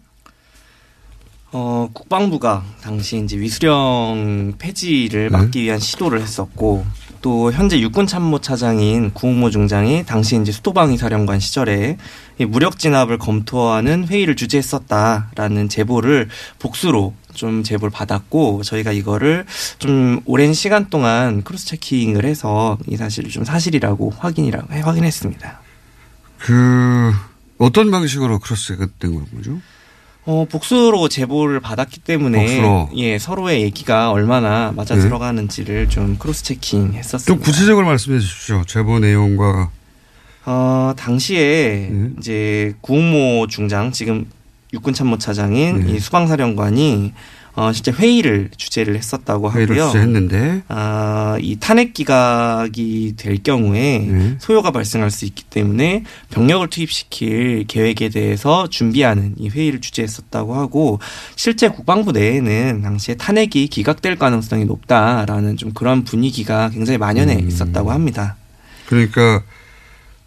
어, 1.51 1.89
국방부가 1.95 2.63
당시 2.83 3.17
이제 3.25 3.39
위수령 3.39 4.55
폐지를 4.59 5.31
막기 5.31 5.63
위한 5.63 5.79
시도를 5.79 6.21
했었고, 6.21 6.85
또 7.23 7.51
현재 7.53 7.81
육군 7.81 8.07
참모 8.07 8.39
차장인 8.39 9.11
구홍모 9.13 9.51
중장이 9.51 10.05
당시 10.07 10.41
이제 10.41 10.53
수도방위 10.53 10.97
사령관 10.99 11.41
시절에 11.41 11.97
이 12.39 12.45
무력 12.45 12.79
진압을 12.79 13.19
검토하는 13.19 14.07
회의를 14.07 14.37
주재했었다라는 14.37 15.69
제보를 15.69 16.29
복수로 16.61 17.15
좀 17.35 17.65
제보를 17.65 17.91
받았고 17.91 18.63
저희가 18.63 18.93
이거를 18.93 19.47
좀 19.81 20.21
오랜 20.27 20.55
시간 20.55 20.91
동안 20.91 21.43
크로스 21.43 21.67
체킹을 21.67 22.25
해서 22.25 22.79
이 22.87 22.97
사실을 22.97 23.31
좀 23.31 23.45
사실이라고 23.45 24.11
확인이라고 24.17 24.73
해- 24.75 24.81
확인했습니다. 24.81 25.61
그, 26.39 27.13
어떤 27.59 27.91
방식으로 27.91 28.39
cross가 28.39 28.87
된 29.01 29.25
거죠? 29.35 29.59
어, 30.31 30.45
복수로 30.45 31.09
제보를 31.09 31.59
받았기 31.59 32.01
때문에 32.01 32.39
복수로. 32.39 32.91
예, 32.97 33.19
서로의 33.19 33.63
얘기가 33.63 34.11
얼마나 34.11 34.73
맞아 34.77 34.95
네. 34.95 35.01
들어가는지를 35.01 35.89
좀 35.89 36.19
cross 36.19 36.45
checking 36.45 36.93
했었습니다. 36.93 37.25
좀 37.25 37.39
구체적으로 37.39 37.87
말씀해 37.87 38.19
주십시오. 38.21 38.63
제보 38.67 38.99
내용과. 38.99 39.71
어, 40.45 40.93
당시에 40.99 41.89
네. 41.91 42.11
이제 42.19 42.75
구홍모 42.83 43.47
중장 43.47 43.91
지금 43.91 44.27
육군 44.75 44.93
참모차장인 44.93 45.87
네. 45.87 45.93
이 45.95 45.99
수방사령관이 45.99 47.15
어, 47.59 47.73
실제 47.73 47.91
회의를 47.91 48.51
주재를 48.57 48.95
했었다고 48.95 49.51
회의를 49.51 49.75
하고요. 49.75 49.89
주재했는데. 49.89 50.63
아, 50.69 51.37
이 51.41 51.57
탄핵 51.59 51.93
기각이 51.93 53.15
될 53.17 53.43
경우에 53.43 53.99
네. 53.99 54.37
소요가 54.39 54.71
발생할 54.71 55.11
수 55.11 55.25
있기 55.25 55.43
때문에 55.43 56.05
병력을 56.31 56.71
투입시킬 56.71 57.65
계획에 57.67 58.11
대해서 58.11 58.69
준비하는 58.69 59.35
이 59.39 59.49
회의를 59.49 59.81
주재했었다고 59.81 60.55
하고 60.55 61.01
실제 61.35 61.69
국방부 61.69 62.13
내에는 62.13 62.81
당시에 62.81 63.17
탄핵이 63.17 63.67
기각될 63.67 64.15
가능성이 64.21 64.65
높다라는 64.65 65.57
좀 65.57 65.73
그런 65.73 66.05
분위기가 66.05 66.71
굉장히 66.71 66.97
만연해 66.97 67.35
음. 67.43 67.49
있었다고 67.49 67.91
합니다. 67.91 68.37
그러니까 68.87 69.43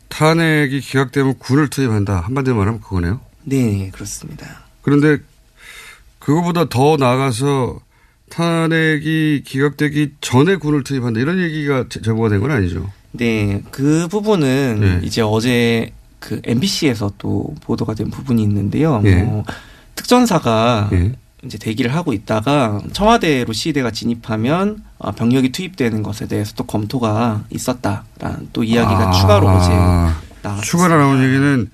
탄핵이 0.09 0.81
기각되면 0.81 1.35
군을 1.39 1.69
투입한다. 1.69 2.19
한마디로 2.19 2.57
말하면 2.57 2.81
그거네요. 2.81 3.21
네, 3.45 3.89
그렇습니다. 3.93 4.63
그런데 4.81 5.19
그거보다 6.21 6.69
더 6.69 6.95
나아가서 6.97 7.79
탄핵이 8.29 9.41
기각되기 9.45 10.13
전에 10.21 10.55
군을 10.55 10.83
투입한다. 10.83 11.19
이런 11.19 11.39
얘기가 11.39 11.85
제- 11.89 12.01
제보가 12.01 12.29
된 12.29 12.39
건 12.39 12.51
아니죠. 12.51 12.89
네, 13.11 13.61
그 13.71 14.07
부분은 14.09 14.79
네. 14.79 14.99
이제 15.05 15.21
어제 15.21 15.91
그 16.19 16.39
MBC에서 16.45 17.11
또 17.17 17.53
보도가 17.63 17.93
된 17.95 18.09
부분이 18.09 18.41
있는데요. 18.43 19.01
예. 19.03 19.15
뭐 19.15 19.43
특전사가 19.95 20.89
예. 20.93 21.11
이제 21.43 21.57
대기를 21.57 21.93
하고 21.93 22.13
있다가 22.13 22.79
청와대로 22.93 23.51
시위대가 23.51 23.91
진입하면 23.91 24.83
어, 24.99 25.11
병력이 25.11 25.51
투입되는 25.51 26.03
것에 26.03 26.27
대해서 26.27 26.53
또 26.55 26.63
검토가 26.65 27.43
있었다라는 27.49 28.49
또 28.53 28.63
이야기가 28.63 29.09
아, 29.09 29.11
추가로 29.11 29.47
어제 29.49 29.69
나왔습니다. 29.69 30.61
추가로 30.61 30.97
나온 30.97 31.23
얘기는 31.23 31.69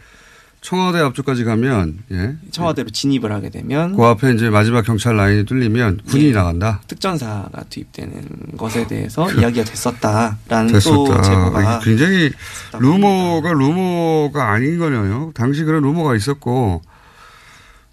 청와대 0.67 0.99
앞쪽까지 0.99 1.45
가면 1.45 1.99
예. 2.12 2.36
청와대로 2.51 2.89
진입을 2.89 3.32
하게 3.32 3.49
되면 3.49 3.95
그 3.95 4.03
앞에 4.03 4.34
이제 4.34 4.49
마지막 4.49 4.82
경찰 4.82 5.15
라인이 5.15 5.45
뚫리면 5.45 6.01
군인이 6.10 6.32
예. 6.32 6.34
나간다. 6.34 6.82
특전사가 6.88 7.63
투입되는 7.69 8.58
것에 8.58 8.86
대해서 8.86 9.32
이야기가 9.32 9.63
됐었다라는 9.63 10.67
또 10.67 10.73
됐었다. 10.73 11.21
제보가 11.21 11.62
이게 11.62 11.86
굉장히 11.86 12.32
루머가 12.80 13.53
루머가 13.53 14.51
아닌 14.51 14.77
거네요. 14.77 15.32
당시 15.34 15.63
그런 15.63 15.84
루머가 15.84 16.17
있었고, 16.17 16.82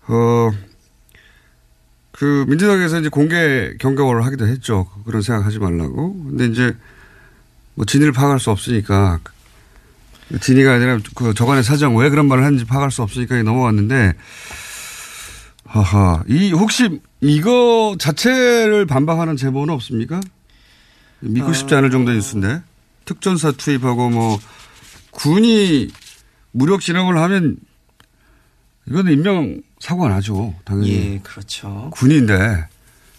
어, 0.08 0.50
그 2.10 2.44
민주당에서 2.48 2.98
이제 2.98 3.08
공개 3.08 3.76
경고를 3.78 4.26
하기도 4.26 4.48
했죠. 4.48 4.88
그런 5.06 5.22
생각하지 5.22 5.60
말라고. 5.60 6.24
근데 6.24 6.46
이제 6.46 6.74
뭐 7.76 7.84
진위를 7.84 8.12
파악할 8.12 8.40
수 8.40 8.50
없으니까 8.50 9.20
진위가 10.40 10.74
아니라 10.74 10.98
그 11.14 11.34
저간의 11.34 11.62
사정 11.62 11.96
왜 11.96 12.10
그런 12.10 12.26
말을 12.28 12.44
하는지 12.44 12.64
파악할 12.64 12.90
수 12.90 13.02
없으니까 13.02 13.42
넘어갔는데 13.42 14.14
하하 15.66 16.22
이 16.28 16.52
혹시 16.52 17.00
이거 17.20 17.96
자체를 17.98 18.86
반박하는 18.86 19.36
제보는 19.36 19.72
없습니까? 19.74 20.20
믿고 21.20 21.52
싶지 21.52 21.74
않을 21.74 21.90
정도의 21.90 22.18
뉴스인데 22.18 22.62
특전사 23.04 23.52
투입하고 23.52 24.10
뭐 24.10 24.38
군이 25.10 25.88
무력 26.52 26.80
진압을 26.80 27.16
하면 27.18 27.56
이거는 28.88 29.12
인명 29.12 29.60
사고가 29.80 30.08
나죠 30.08 30.54
당연히 30.64 30.90
예, 30.92 31.20
그렇죠. 31.22 31.90
군인데 31.92 32.66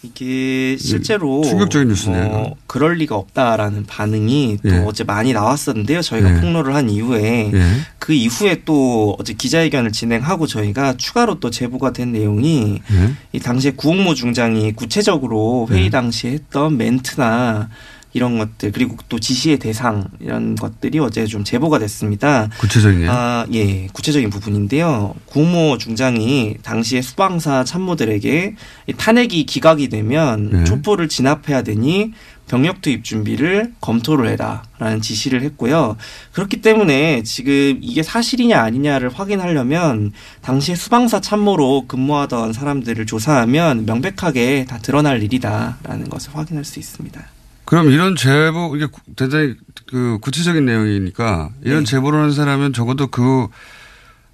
이게 0.06 0.76
실제로 0.78 1.42
충격적인 1.42 1.88
뉴스네요, 1.88 2.28
뭐 2.28 2.40
이거. 2.46 2.56
그럴 2.66 2.94
리가 2.94 3.16
없다라는 3.16 3.86
반응이 3.86 4.58
또 4.62 4.68
예. 4.70 4.84
어제 4.86 5.04
많이 5.04 5.32
나왔었는데요. 5.32 6.02
저희가 6.02 6.36
예. 6.36 6.40
폭로를 6.40 6.74
한 6.74 6.88
이후에 6.88 7.50
예. 7.52 7.62
그 7.98 8.12
이후에 8.12 8.62
또 8.64 9.16
어제 9.18 9.32
기자회견을 9.32 9.92
진행하고 9.92 10.46
저희가 10.46 10.96
추가로 10.96 11.40
또 11.40 11.50
제보가 11.50 11.92
된 11.92 12.12
내용이 12.12 12.80
예. 12.90 13.12
이 13.32 13.40
당시에 13.40 13.72
구홍모 13.72 14.14
중장이 14.14 14.72
구체적으로 14.72 15.66
회의 15.70 15.86
예. 15.86 15.90
당시에 15.90 16.32
했던 16.32 16.76
멘트나 16.76 17.68
이런 18.16 18.38
것들 18.38 18.72
그리고 18.72 18.96
또 19.10 19.18
지시의 19.18 19.58
대상 19.58 20.08
이런 20.20 20.54
것들이 20.54 20.98
어제 20.98 21.26
좀 21.26 21.44
제보가 21.44 21.78
됐습니다. 21.78 22.48
구체적이네요. 22.58 23.10
아, 23.10 23.46
예. 23.52 23.88
구체적인 23.92 24.30
부분인데요. 24.30 25.14
구모 25.26 25.76
중장이 25.76 26.56
당시에 26.62 27.02
수방사 27.02 27.62
참모들에게 27.62 28.54
이 28.86 28.92
탄핵이 28.94 29.44
기각이 29.44 29.90
되면 29.90 30.50
네. 30.50 30.64
촛불을 30.64 31.08
진압해야 31.08 31.60
되니 31.60 32.12
병력 32.48 32.80
투입 32.80 33.04
준비를 33.04 33.74
검토를 33.82 34.30
해라라는 34.30 35.02
지시를 35.02 35.42
했고요. 35.42 35.96
그렇기 36.32 36.62
때문에 36.62 37.22
지금 37.22 37.78
이게 37.82 38.02
사실이냐 38.02 38.58
아니냐를 38.58 39.10
확인하려면 39.10 40.12
당시에 40.40 40.74
수방사 40.74 41.20
참모로 41.20 41.84
근무하던 41.86 42.54
사람들을 42.54 43.04
조사하면 43.04 43.84
명백하게 43.84 44.64
다 44.66 44.78
드러날 44.78 45.22
일이다라는 45.22 46.08
것을 46.08 46.34
확인할 46.34 46.64
수 46.64 46.78
있습니다. 46.78 47.35
그럼 47.66 47.90
이런 47.90 48.16
제보 48.16 48.74
이게 48.76 48.86
구- 48.86 49.00
대단히 49.16 49.54
그 49.88 50.18
구체적인 50.22 50.64
내용이니까 50.64 51.50
이런 51.62 51.80
네. 51.80 51.90
제보를 51.90 52.18
하는 52.20 52.32
사람은 52.32 52.72
적어도 52.72 53.08
그 53.08 53.48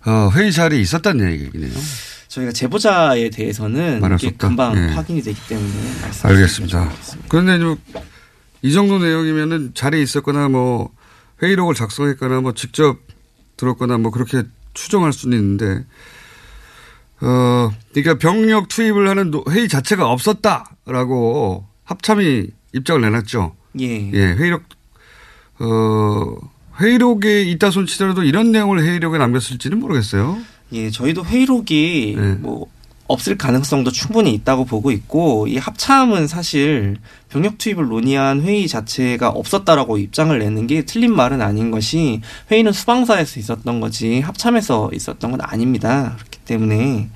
어, 0.04 0.30
회의 0.34 0.52
자리에 0.52 0.80
있었다는 0.80 1.30
얘기네요. 1.32 1.72
저희가 2.28 2.52
제보자에 2.52 3.30
대해서는. 3.30 4.00
금방 4.48 4.76
예. 4.76 4.92
확인이 4.94 5.20
되기 5.22 5.38
때문에 5.48 5.72
알겠습니다. 6.22 6.88
좀 6.88 7.22
그런데 7.28 7.58
좀이 7.58 8.72
정도 8.72 8.98
내용이면은 8.98 9.72
자리에 9.74 10.02
있었거나 10.02 10.48
뭐 10.48 10.90
회의록을 11.42 11.74
작성했거나 11.74 12.40
뭐 12.40 12.52
직접 12.54 12.98
들었거나 13.56 13.98
뭐 13.98 14.10
그렇게 14.10 14.42
추정할 14.74 15.12
수는 15.12 15.38
있는데 15.38 15.84
어 17.20 17.70
그러니까 17.92 18.18
병력 18.18 18.68
투입을 18.68 19.08
하는 19.08 19.30
노- 19.30 19.44
회의 19.50 19.68
자체가 19.68 20.08
없었다라고 20.10 21.66
합참이 21.84 22.48
입장을 22.74 23.00
내놨죠. 23.00 23.54
예. 23.80 24.10
예, 24.12 24.20
회의록 24.34 24.62
어 25.58 26.36
회의록에 26.80 27.42
있다 27.42 27.70
손치더라도 27.70 28.22
이런 28.22 28.52
내용을 28.52 28.82
회의록에 28.82 29.18
남겼을지는 29.18 29.78
모르겠어요. 29.78 30.38
예, 30.72 30.90
저희도 30.90 31.24
회의록이 31.24 32.14
네. 32.18 32.32
뭐 32.34 32.66
없을 33.08 33.36
가능성도 33.36 33.90
충분히 33.90 34.32
있다고 34.32 34.64
보고 34.64 34.90
있고 34.90 35.46
이 35.46 35.58
합참은 35.58 36.26
사실 36.26 36.96
병력 37.28 37.58
투입을 37.58 37.88
논의한 37.88 38.40
회의 38.42 38.66
자체가 38.66 39.28
없었다라고 39.28 39.98
입장을 39.98 40.36
내는 40.38 40.66
게 40.66 40.82
틀린 40.82 41.14
말은 41.14 41.42
아닌 41.42 41.70
것이 41.70 42.22
회의는 42.50 42.72
수방사에서 42.72 43.38
있었던 43.38 43.80
거지 43.80 44.20
합참에서 44.20 44.90
있었던 44.94 45.30
건 45.30 45.40
아닙니다. 45.42 46.14
그렇기 46.18 46.38
때문에 46.46 47.10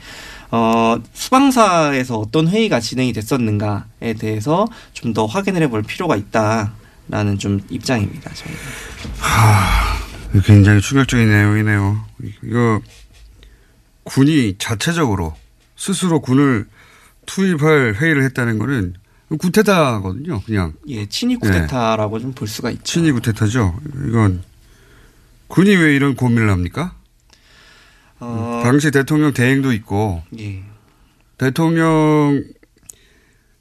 어 0.58 0.96
수방사에서 1.12 2.16
어떤 2.18 2.48
회의가 2.48 2.80
진행이 2.80 3.12
됐었는가에 3.12 4.14
대해서 4.18 4.66
좀 4.94 5.12
더 5.12 5.26
확인을 5.26 5.62
해볼 5.62 5.82
필요가 5.82 6.16
있다라는 6.16 7.38
좀 7.38 7.60
입장입니다. 7.70 8.32
저희는. 8.34 8.60
이거 10.34 10.42
굉장히 10.42 10.80
충격적인 10.80 11.28
내용이네요. 11.28 12.04
이거 12.42 12.80
군이 14.04 14.56
자체적으로 14.58 15.34
스스로 15.76 16.20
군을 16.20 16.66
투입할 17.26 17.94
회의를 18.00 18.22
했다는 18.24 18.58
거는 18.58 18.94
구테타거든요. 19.38 20.40
그냥 20.42 20.72
예, 20.88 21.06
친위 21.06 21.36
쿠데타라고 21.36 22.18
좀볼 22.20 22.46
수가 22.48 22.70
있죠. 22.70 22.82
친위 22.84 23.12
구테타죠. 23.12 23.78
이건 24.08 24.42
군이 25.48 25.74
왜 25.76 25.94
이런 25.96 26.14
고민을 26.16 26.50
합니까? 26.50 26.94
어, 28.20 28.60
당시 28.64 28.90
대통령 28.90 29.32
대행도 29.32 29.72
있고 29.72 30.22
예. 30.38 30.62
대통령 31.38 32.42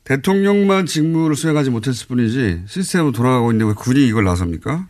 대통령만 0.04 0.86
직무를 0.86 1.36
수행하지 1.36 1.72
못했을 1.72 2.08
뿐이지 2.08 2.64
시스템으로 2.68 3.12
돌아가고 3.12 3.52
있는데 3.52 3.70
왜 3.70 3.74
군이 3.74 4.08
이걸 4.08 4.24
나섭니까? 4.24 4.88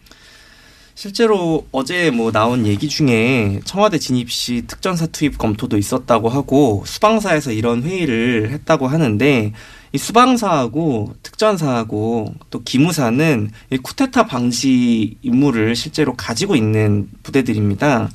실제로 0.98 1.68
어제 1.72 2.10
뭐 2.10 2.32
나온 2.32 2.66
얘기 2.66 2.88
중에 2.88 3.60
청와대 3.66 4.00
진입 4.00 4.32
시 4.32 4.64
특전사 4.66 5.06
투입 5.08 5.38
검토도 5.38 5.78
있었다고 5.78 6.30
하고 6.30 6.84
수방사에서 6.86 7.52
이런 7.52 7.84
회의를 7.84 8.50
했다고 8.52 8.88
하는데 8.88 9.54
이 9.92 9.98
수방사하고 9.98 11.16
특전사하고 11.22 12.34
또 12.50 12.64
기무사는 12.64 13.52
이 13.72 13.78
쿠데타 13.78 14.26
방지 14.26 15.18
임무를 15.22 15.76
실제로 15.76 16.14
가지고 16.14 16.56
있는 16.56 17.10
부대들입니다. 17.24 18.10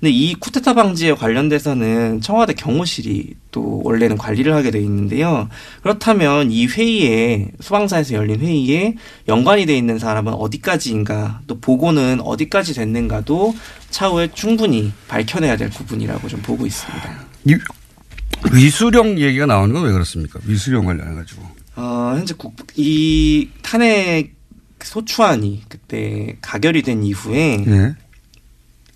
근데 0.00 0.12
이 0.12 0.34
쿠데타 0.34 0.72
방지에 0.72 1.12
관련돼서는 1.14 2.22
청와대 2.22 2.54
경호실이 2.54 3.34
또 3.50 3.82
원래는 3.84 4.16
관리를 4.16 4.54
하게 4.54 4.70
돼 4.70 4.80
있는데요. 4.80 5.48
그렇다면 5.82 6.50
이 6.50 6.66
회의에 6.66 7.50
수방사에서 7.60 8.14
열린 8.14 8.40
회의에 8.40 8.94
연관이 9.28 9.66
돼 9.66 9.76
있는 9.76 9.98
사람은 9.98 10.32
어디까지인가 10.32 11.42
또 11.46 11.60
보고는 11.60 12.22
어디까지 12.22 12.72
됐는가도 12.74 13.54
차후에 13.90 14.30
충분히 14.32 14.90
밝혀내야 15.08 15.58
될 15.58 15.68
부분이라고 15.68 16.28
좀 16.28 16.40
보고 16.40 16.64
있습니다. 16.66 17.18
이 17.46 17.56
위수령 18.54 19.18
얘기가 19.18 19.44
나오는 19.44 19.74
건 19.74 19.84
왜 19.84 19.92
그렇습니까? 19.92 20.40
위수령 20.46 20.86
관련해 20.86 21.14
가지고. 21.14 21.42
어, 21.76 22.14
현재 22.16 22.32
국, 22.38 22.54
이 22.76 23.48
탄핵 23.62 24.32
소추안이 24.82 25.64
그때 25.68 26.38
가결이 26.40 26.80
된 26.82 27.02
이후에 27.04 27.64
예. 27.66 27.94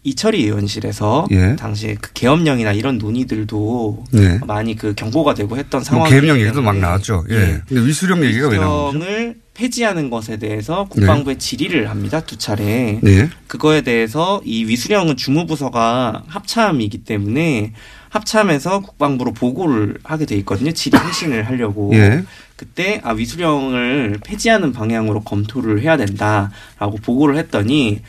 이철희 0.05 0.45
의원실에서 0.45 1.27
예. 1.31 1.57
당시에 1.57 1.97
그 1.99 2.13
계엄령이나 2.13 2.73
이런 2.73 2.99
논의들도 2.99 4.05
네. 4.13 4.39
많이 4.47 4.77
그 4.77 4.95
경고가 4.95 5.33
되고 5.35 5.57
했던 5.57 5.79
뭐 5.79 5.85
상황이 5.85 6.11
계엄령 6.11 6.41
얘기도 6.41 6.61
막 6.61 6.77
나왔죠. 6.77 7.25
예. 7.31 7.63
근데 7.67 7.87
위수령 7.87 8.23
얘기가 8.23 8.49
왜 8.49 8.59
나오죠? 8.59 8.99
위수령을 8.99 9.37
폐지하는 9.55 10.11
것에 10.11 10.37
대해서 10.37 10.85
국방부에 10.91 11.39
질의를 11.39 11.89
합니다 11.89 12.21
두 12.21 12.37
차례. 12.37 12.99
네. 13.03 13.31
그거에 13.47 13.81
대해서 13.81 14.43
이 14.45 14.65
위수령은 14.67 15.17
주무부서가 15.17 16.25
합참이기 16.27 17.05
때문에 17.05 17.73
합참에서 18.11 18.81
국방부로 18.81 19.33
보고를 19.33 19.99
하게 20.05 20.27
돼 20.27 20.37
있거든요. 20.37 20.71
질의 20.73 21.01
회신을 21.01 21.47
하려고. 21.49 21.91
예. 21.95 22.25
그때 22.57 23.01
아 23.03 23.13
위수령을 23.13 24.19
폐지하는 24.25 24.73
방향으로 24.73 25.23
검토를 25.23 25.83
해야 25.83 25.97
된다라고 25.97 26.99
보고를 27.03 27.37
했더니 27.37 28.01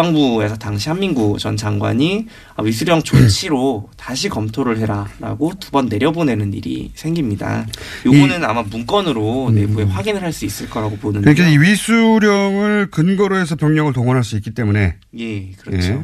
국방부에서 0.00 0.56
당시 0.56 0.88
한민구 0.88 1.36
전 1.38 1.56
장관이 1.56 2.26
아, 2.56 2.62
위수령 2.62 3.02
조치로 3.02 3.90
다시 3.96 4.28
검토를 4.28 4.78
해라라고 4.78 5.52
두 5.58 5.70
번 5.70 5.86
내려보내는 5.86 6.52
일이 6.52 6.90
생깁니다. 6.96 7.64
요거는 8.04 8.42
아마 8.44 8.62
문건으로 8.62 9.50
내부에 9.54 9.84
확인을 9.84 10.20
할 10.22 10.32
수 10.32 10.44
있을 10.44 10.68
거라고 10.70 10.96
보는데. 10.96 11.30
음. 11.30 11.34
그러니까 11.34 11.48
이 11.54 11.58
위수령을 11.70 12.88
근거로 12.90 13.36
해서 13.36 13.54
병력을 13.56 13.92
동원할 13.92 14.22
수 14.24 14.36
있기 14.36 14.50
때문에 14.52 14.96
예, 15.18 15.50
그렇죠. 15.58 15.92
예. 15.92 16.02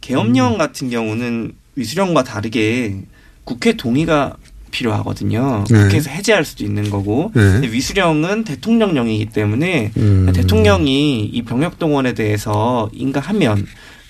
계엄령 0.00 0.56
같은 0.58 0.88
경우는 0.90 1.52
위수령과 1.76 2.22
다르게 2.24 3.02
국회 3.44 3.72
동의가 3.74 4.36
필요하거든요. 4.72 5.64
네. 5.70 5.82
국회에서 5.84 6.10
해제할 6.10 6.44
수도 6.44 6.64
있는 6.64 6.90
거고 6.90 7.30
네. 7.34 7.60
위수령은 7.62 8.42
대통령령이기 8.42 9.26
때문에 9.26 9.92
음. 9.96 10.32
대통령이 10.34 11.26
이 11.26 11.42
병력 11.42 11.78
동원에 11.78 12.14
대해서 12.14 12.90
인가하면 12.92 13.64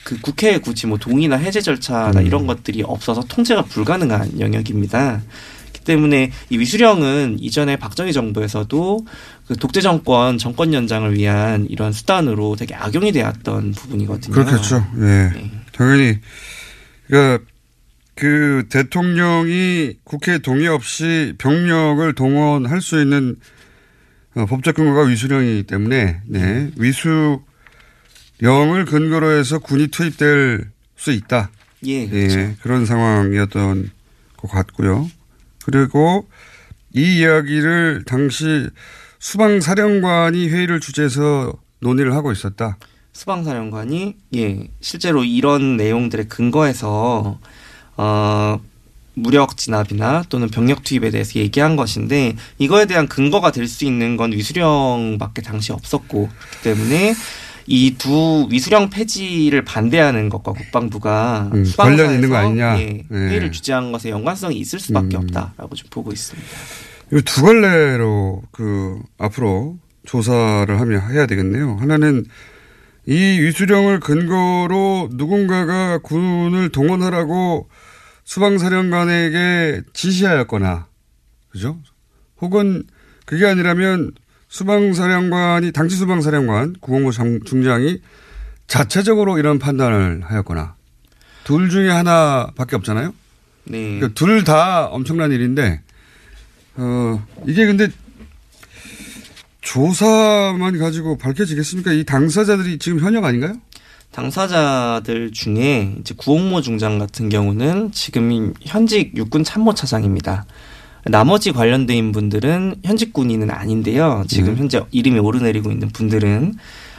그 0.05 0.19
국회에 0.21 0.59
굳이 0.59 0.87
뭐 0.87 0.97
동의나 0.97 1.37
해제 1.37 1.61
절차나 1.61 2.21
음. 2.21 2.27
이런 2.27 2.47
것들이 2.47 2.83
없어서 2.83 3.23
통제가 3.29 3.63
불가능한 3.63 4.41
영역입니다. 4.41 5.21
때문에 5.85 6.31
이 6.49 6.59
위수령은 6.59 7.39
이전에 7.41 7.77
박정희 7.77 8.13
정부에서도 8.13 9.05
그 9.49 9.57
독재 9.57 9.81
정권 9.81 10.39
정권 10.39 10.73
연장을 10.73 11.13
위한 11.15 11.67
이런 11.69 11.93
수단으로 11.93 12.57
되게 12.57 12.75
악용이 12.75 13.13
되었던 13.13 13.73
부분이거든요. 13.73 14.33
그렇겠죠. 14.33 14.87
예. 14.99 15.01
네. 15.01 15.51
당연히 15.73 16.19
그러니까 17.09 17.45
그 18.23 18.67
대통령이 18.69 19.97
국회 20.05 20.39
동의 20.39 20.69
없이 20.69 21.35
병력을 21.39 22.13
동원할 22.13 22.81
수 22.81 23.03
있는 23.03 23.35
어, 24.37 24.47
법적 24.47 24.77
근거가 24.77 25.09
위수령이기 25.09 25.65
때문에 25.65 26.21
네. 26.27 26.71
위수령을 26.77 27.43
근거로 28.87 29.29
해서 29.37 29.59
군이 29.59 29.89
투입될 29.89 30.71
수 30.95 31.11
있다. 31.11 31.51
예, 31.85 32.07
그렇죠. 32.07 32.39
예, 32.39 32.57
그런 32.63 32.87
상황이었던 32.87 33.91
것 34.37 34.49
같고요. 34.49 35.11
그리고 35.65 36.29
이 36.95 37.19
이야기를 37.19 38.05
당시 38.07 38.71
수방사령관이 39.19 40.49
회의를 40.49 40.79
주재해서 40.79 41.55
논의를 41.81 42.15
하고 42.15 42.31
있었다. 42.31 42.79
수방사령관이 43.15 44.17
예 44.37 44.69
실제로 44.81 45.25
이런 45.25 45.77
내용들의 45.77 46.29
근거에서 46.29 47.41
어 47.41 47.41
무력 49.15 49.57
진압이나 49.59 50.25
또는 50.31 50.49
병력 50.49 50.85
투입에 50.85 51.11
대해서 51.11 51.39
얘기한 51.39 51.77
것인데 51.77 52.35
이거에 52.59 52.87
대한 52.87 53.09
근거가 53.09 53.53
될 53.53 53.69
수 53.69 53.85
있는 53.85 54.17
건 54.17 54.33
위수령밖에 54.33 55.43
당시 55.43 55.73
없었고 55.73 56.29
그렇기 56.29 56.63
때문에 56.63 57.15
이 57.67 57.95
두 57.97 58.49
위수령 58.51 58.91
폐지를 58.91 59.65
반대하는 59.65 60.29
것과 60.29 60.53
국방부가 60.53 61.51
음, 61.55 61.65
관련 61.77 62.13
있는 62.15 62.29
거 62.29 62.37
아니냐. 62.37 62.81
예, 62.81 63.05
예. 63.09 63.17
회의를 63.17 63.53
주재한 63.53 63.93
것에 63.93 64.11
연관성이 64.11 64.57
있을 64.57 64.81
수밖에 64.81 65.17
음. 65.17 65.23
없다라고 65.23 65.75
좀 65.77 65.89
보고 65.91 66.11
있습니다. 66.13 66.49
이거 67.13 67.21
두 67.21 67.43
갈래로 67.45 68.43
그 68.51 68.99
앞으로 69.19 69.77
조사를 70.07 70.81
하면 70.81 71.13
해야 71.13 71.27
되겠네요. 71.27 71.77
하나는 71.79 72.25
이 73.07 73.15
위수령을 73.41 74.01
근거로 74.01 75.09
누군가가 75.13 75.99
군을 75.99 76.69
동원하라고 76.71 77.69
수방사령관에게 78.25 79.83
지시하였거나, 79.93 80.87
그죠? 81.51 81.79
혹은 82.41 82.85
그게 83.27 83.47
아니라면 83.47 84.13
수방사령관이, 84.49 85.73
당시 85.73 85.97
수방사령관, 85.97 86.77
구공부 86.81 87.11
장- 87.13 87.41
중장이 87.45 88.01
자체적으로 88.69 89.39
이런 89.39 89.59
판단을 89.59 90.23
하였거나, 90.25 90.77
둘 91.45 91.71
중에 91.71 91.91
하나밖에 91.91 92.77
없잖아요? 92.77 93.13
네. 93.65 93.99
그러니까 93.99 94.09
둘 94.15 94.45
다 94.45 94.87
엄청난 94.87 95.33
일인데, 95.33 95.81
어, 96.77 97.27
이게 97.47 97.67
근데 97.67 97.89
조사만 99.63 100.79
가지고 100.79 101.17
밝혀지겠습니까? 101.17 101.93
이 101.93 102.05
당사자들이 102.05 102.79
지금 102.79 103.01
현역 103.01 103.25
아닌가요? 103.25 103.55
당사자들 104.11 105.33
중에 105.33 105.95
이제 106.01 106.15
구홍모 106.17 106.61
중장 106.61 106.99
같은 106.99 107.31
경우는 107.31 107.93
지금 107.93 108.53
현직 108.61 109.17
육군 109.17 109.43
참모 109.43 109.73
차장입니다. 109.73 110.45
나머지 111.07 111.51
관련된 111.51 112.13
분들은 112.13 112.77
현직 112.85 113.13
군인은 113.13 113.51
아닌데요. 113.51 114.25
지금 114.29 114.55
네. 114.55 114.61
현재 114.61 114.83
이름이 114.91 115.19
오르내리고 115.19 115.73
있는 115.73 115.89
분들은 115.89 116.55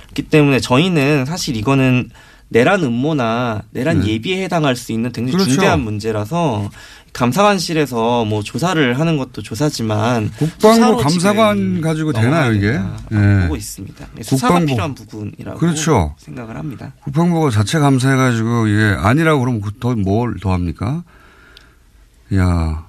그렇기 0.06 0.24
때문에 0.24 0.60
저희는 0.60 1.26
사실 1.26 1.56
이거는 1.56 2.10
내란 2.54 2.84
음모나 2.84 3.64
내란 3.72 4.02
네. 4.02 4.08
예비에 4.14 4.44
해당할 4.44 4.76
수 4.76 4.92
있는 4.92 5.12
굉장히 5.12 5.34
그렇죠. 5.34 5.52
중대한 5.52 5.82
문제라서 5.82 6.70
감사관실에서 7.12 8.26
뭐 8.26 8.42
조사를 8.44 9.00
하는 9.00 9.18
것도 9.18 9.42
조사지만 9.42 10.32
국방부 10.38 10.98
감사관 10.98 11.82
가지고 11.82 12.12
되나요, 12.14 12.54
이게? 12.54 12.80
예. 13.12 13.42
보고 13.44 13.56
있습니다. 13.56 14.08
네, 14.16 14.24
수사가 14.24 14.54
국방부. 14.56 14.66
필요한 14.72 14.96
부분이라고 14.96 15.60
그렇죠. 15.60 16.16
생각을 16.18 16.56
합니다. 16.56 16.94
국방부가 17.04 17.50
자체 17.52 17.78
감사해가지고 17.80 18.68
이게 18.68 18.96
아니라고 18.98 19.42
그러면 19.42 19.62
더 19.80 19.90
뭘 19.96 20.40
더 20.42 20.54
합니까? 20.54 21.04
야 22.36 22.86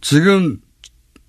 지금 0.00 0.58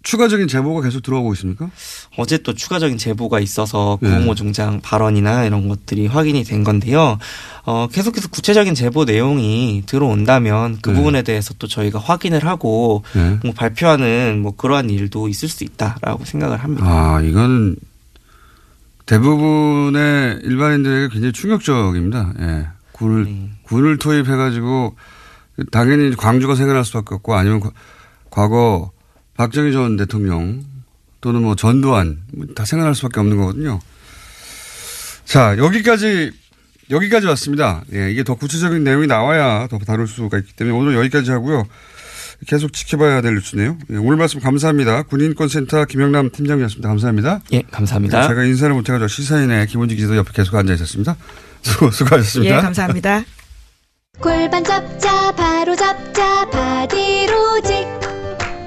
추가적인 0.04 0.48
제보가 0.48 0.82
계속 0.82 1.02
들어오고 1.04 1.34
있습니까? 1.34 1.70
어제 2.18 2.40
또 2.40 2.54
추가적인 2.54 2.98
제보가 2.98 3.40
있어서 3.40 4.00
네. 4.02 4.10
구홍호 4.10 4.34
중장 4.36 4.82
발언이나 4.82 5.46
이런 5.46 5.68
것들이 5.68 6.08
확인이 6.08 6.44
된 6.44 6.64
건데요. 6.64 7.20
어, 7.66 7.88
계속해서 7.92 8.30
구체적인 8.30 8.74
제보 8.74 9.06
내용이 9.06 9.84
들어온다면 9.86 10.80
그 10.82 10.90
네. 10.90 10.96
부분에 10.96 11.22
대해서 11.22 11.54
또 11.60 11.68
저희가 11.68 12.00
확인을 12.00 12.46
하고 12.48 13.04
네. 13.14 13.38
뭐 13.44 13.54
발표하는 13.54 14.40
뭐 14.42 14.56
그러한 14.56 14.90
일도 14.90 15.28
있을 15.30 15.48
수 15.50 15.64
있다라고 15.64 16.26
생각을 16.26 16.58
합니다. 16.64 16.84
아 16.88 17.22
이건 17.22 17.76
대부분의 19.06 20.40
일반인들에게 20.44 21.10
굉장히 21.14 21.34
충격적입니다. 21.34 22.34
예. 22.40 22.68
군을 22.94 23.26
네. 23.26 23.50
군을 23.64 23.98
투입해가지고 23.98 24.96
당연히 25.72 26.16
광주가 26.16 26.56
생각날 26.56 26.86
수밖에 26.86 27.16
없고 27.16 27.36
아니면 27.36 27.60
과- 27.60 27.72
과거 28.30 28.92
박정희 29.38 29.72
전 29.72 29.98
대통령 29.98 30.64
또는 31.22 31.42
뭐 31.44 31.56
전두환 31.56 32.22
뭐다 32.34 32.66
생각날 32.66 32.96
수밖에 32.96 33.20
없는 33.20 33.38
거거든요. 33.38 33.80
자 35.26 35.58
여기까지 35.58 36.32
여기까지 36.90 37.28
왔습니다. 37.28 37.84
예, 37.94 38.12
이게 38.12 38.24
더 38.24 38.36
구체적인 38.36 38.84
내용이 38.84 39.08
나와야 39.08 39.68
더 39.68 39.80
다룰 39.80 40.08
수가 40.08 40.38
있기 40.40 40.54
때문에 40.54 40.78
오늘 40.78 40.96
여기까지 40.96 41.32
하고요. 41.32 41.66
계속 42.48 42.74
지켜봐야 42.74 43.22
될 43.22 43.36
뉴스네요. 43.36 43.78
예, 43.92 43.96
오늘 43.98 44.18
말씀 44.18 44.40
감사합니다. 44.40 45.04
군인권센터 45.04 45.86
김영남 45.86 46.32
팀장이었습니다. 46.32 46.90
감사합니다. 46.90 47.42
예, 47.54 47.62
감사합니다. 47.72 48.28
제가 48.28 48.44
인사를 48.44 48.74
못해가지고 48.74 49.08
시사인의 49.08 49.68
김원지 49.68 49.96
기자도 49.96 50.18
옆에 50.18 50.32
계속 50.34 50.56
앉아 50.56 50.74
있었습니다. 50.74 51.16
수고, 51.62 51.92
수고하셨습니다. 51.92 52.58
예, 52.58 52.62
감사합니다. 52.62 53.24
골반 54.20 54.64
잡자 54.64 55.32
바로 55.34 55.76
잡자 55.76 56.50
바디로직 56.50 57.88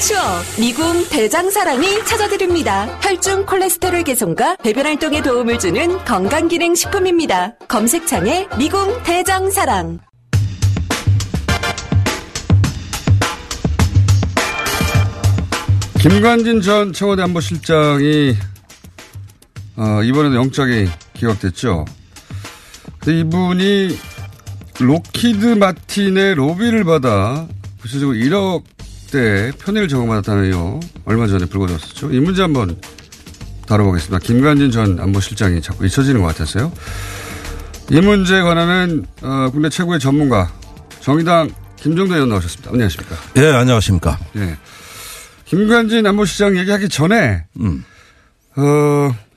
추억, 0.00 0.22
미궁 0.60 1.08
대장사랑이 1.08 2.04
찾아드립니다. 2.04 2.86
혈중 3.02 3.46
콜레스테롤 3.46 4.04
개선과 4.04 4.56
배변 4.62 4.86
활동에 4.86 5.20
도움을 5.22 5.58
주는 5.58 5.98
건강기능 6.04 6.76
식품입니다. 6.76 7.56
검색창에 7.66 8.46
미궁 8.56 9.02
대장사랑. 9.02 9.98
김관진 16.00 16.60
전 16.60 16.92
청와대 16.92 17.22
안보실장이 17.22 18.36
어, 19.76 20.02
이번에도 20.04 20.36
영장이 20.36 20.86
기각됐죠. 21.14 21.84
이분이 23.04 23.98
로키드 24.78 25.44
마틴의 25.44 26.36
로비를 26.36 26.84
받아 26.84 27.48
구체적으로 27.80 28.16
1억 28.16 28.77
대 29.10 29.50
편의를 29.58 29.88
제공받았다는 29.88 30.44
의혹 30.44 30.80
얼마 31.04 31.26
전에 31.26 31.46
불거졌었죠. 31.46 32.12
이 32.12 32.20
문제 32.20 32.42
한번 32.42 32.76
다뤄보겠습니다. 33.66 34.18
김관진 34.18 34.70
전 34.70 35.00
안보실장이 35.00 35.62
자꾸 35.62 35.86
잊혀지는 35.86 36.20
것 36.20 36.26
같았어요. 36.28 36.72
이 37.90 38.00
문제에 38.00 38.42
관한은 38.42 39.06
어, 39.22 39.48
국내 39.50 39.68
최고의 39.68 39.98
전문가 39.98 40.52
정의당 41.00 41.50
김종대 41.76 42.14
의원 42.14 42.28
나오셨습니다. 42.28 42.70
안녕하십니까? 42.70 43.16
예, 43.36 43.46
안녕하십니까. 43.52 44.18
예. 44.36 44.56
김관진 45.44 46.06
안보실장 46.06 46.58
얘기하기 46.58 46.90
전에, 46.90 47.44
음. 47.60 47.84
어, 48.56 48.62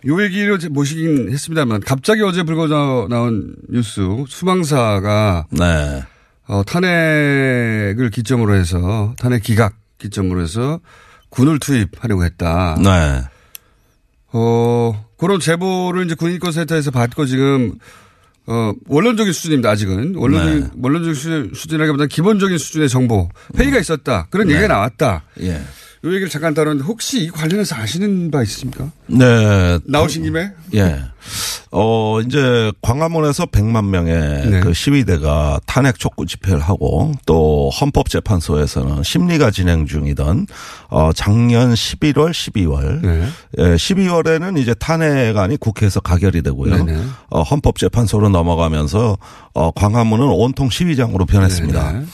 요 0.08 0.24
얘기를 0.24 0.58
모시긴 0.70 1.32
했습니다만, 1.32 1.82
갑자기 1.82 2.22
어제 2.24 2.44
불거져 2.44 3.08
나온 3.10 3.56
뉴스, 3.70 4.02
수방사가, 4.28 5.46
네. 5.52 6.04
어, 6.52 6.64
탄핵을 6.66 8.10
기점으로 8.12 8.56
해서, 8.56 9.16
탄핵 9.18 9.42
기각 9.42 9.74
기점으로 10.00 10.42
해서 10.42 10.82
군을 11.30 11.60
투입하려고 11.60 12.26
했다. 12.26 12.76
네. 12.84 13.22
어, 14.34 15.06
그런 15.18 15.40
제보를 15.40 16.04
이제 16.06 16.14
군인권 16.14 16.52
센터에서 16.52 16.92
받고 16.92 17.26
지금, 17.26 17.76
어, 18.48 18.74
원론적인 18.86 19.32
수준입니다, 19.32 19.70
아직은. 19.70 20.16
원론적인, 20.16 20.60
네. 20.60 20.70
원론적인 20.78 21.16
수준, 21.16 21.52
수준이라기보다 21.56 22.08
기본적인 22.08 22.58
수준의 22.58 22.90
정보. 22.90 23.30
회의가 23.58 23.80
있었다. 23.80 24.28
그런 24.30 24.48
네. 24.48 24.56
얘기가 24.56 24.68
나왔다. 24.68 25.24
예. 25.40 25.54
요 26.04 26.10
얘기를 26.10 26.28
잠깐 26.28 26.54
다뤘는데 26.54 26.84
혹시 26.86 27.24
이 27.24 27.30
관련해서 27.30 27.78
아시는 27.78 28.30
바 28.30 28.44
있으십니까? 28.44 28.92
네. 29.08 29.80
나오신 29.86 30.24
김에? 30.24 30.52
예. 30.74 31.00
어, 31.72 32.20
이제 32.26 32.72
광화문에서 32.82 33.46
100만 33.46 33.86
명의 33.86 34.16
네. 34.50 34.60
그 34.60 34.74
시위대가 34.74 35.60
탄핵 35.66 35.98
촉구 35.98 36.26
집회를 36.26 36.60
하고 36.60 37.14
또 37.26 37.70
헌법재판소에서는 37.70 39.04
심리가 39.04 39.52
진행 39.52 39.86
중이던 39.86 40.48
어, 40.90 41.12
작년 41.14 41.74
11월, 41.74 42.32
12월. 42.32 43.02
네. 43.02 43.28
예, 43.60 43.76
12월에는 43.76 44.58
이제 44.58 44.74
탄핵안이 44.74 45.58
국회에서 45.58 46.00
가결이 46.02 46.42
되고요. 46.42 46.84
네네. 46.84 47.02
어, 47.30 47.42
헌법재판소로 47.42 48.30
넘어가면서 48.30 49.18
어, 49.54 49.72
광화문은 49.72 50.26
온통 50.28 50.70
시위장으로 50.70 51.26
변했습니다. 51.26 51.92
네네. 51.92 52.06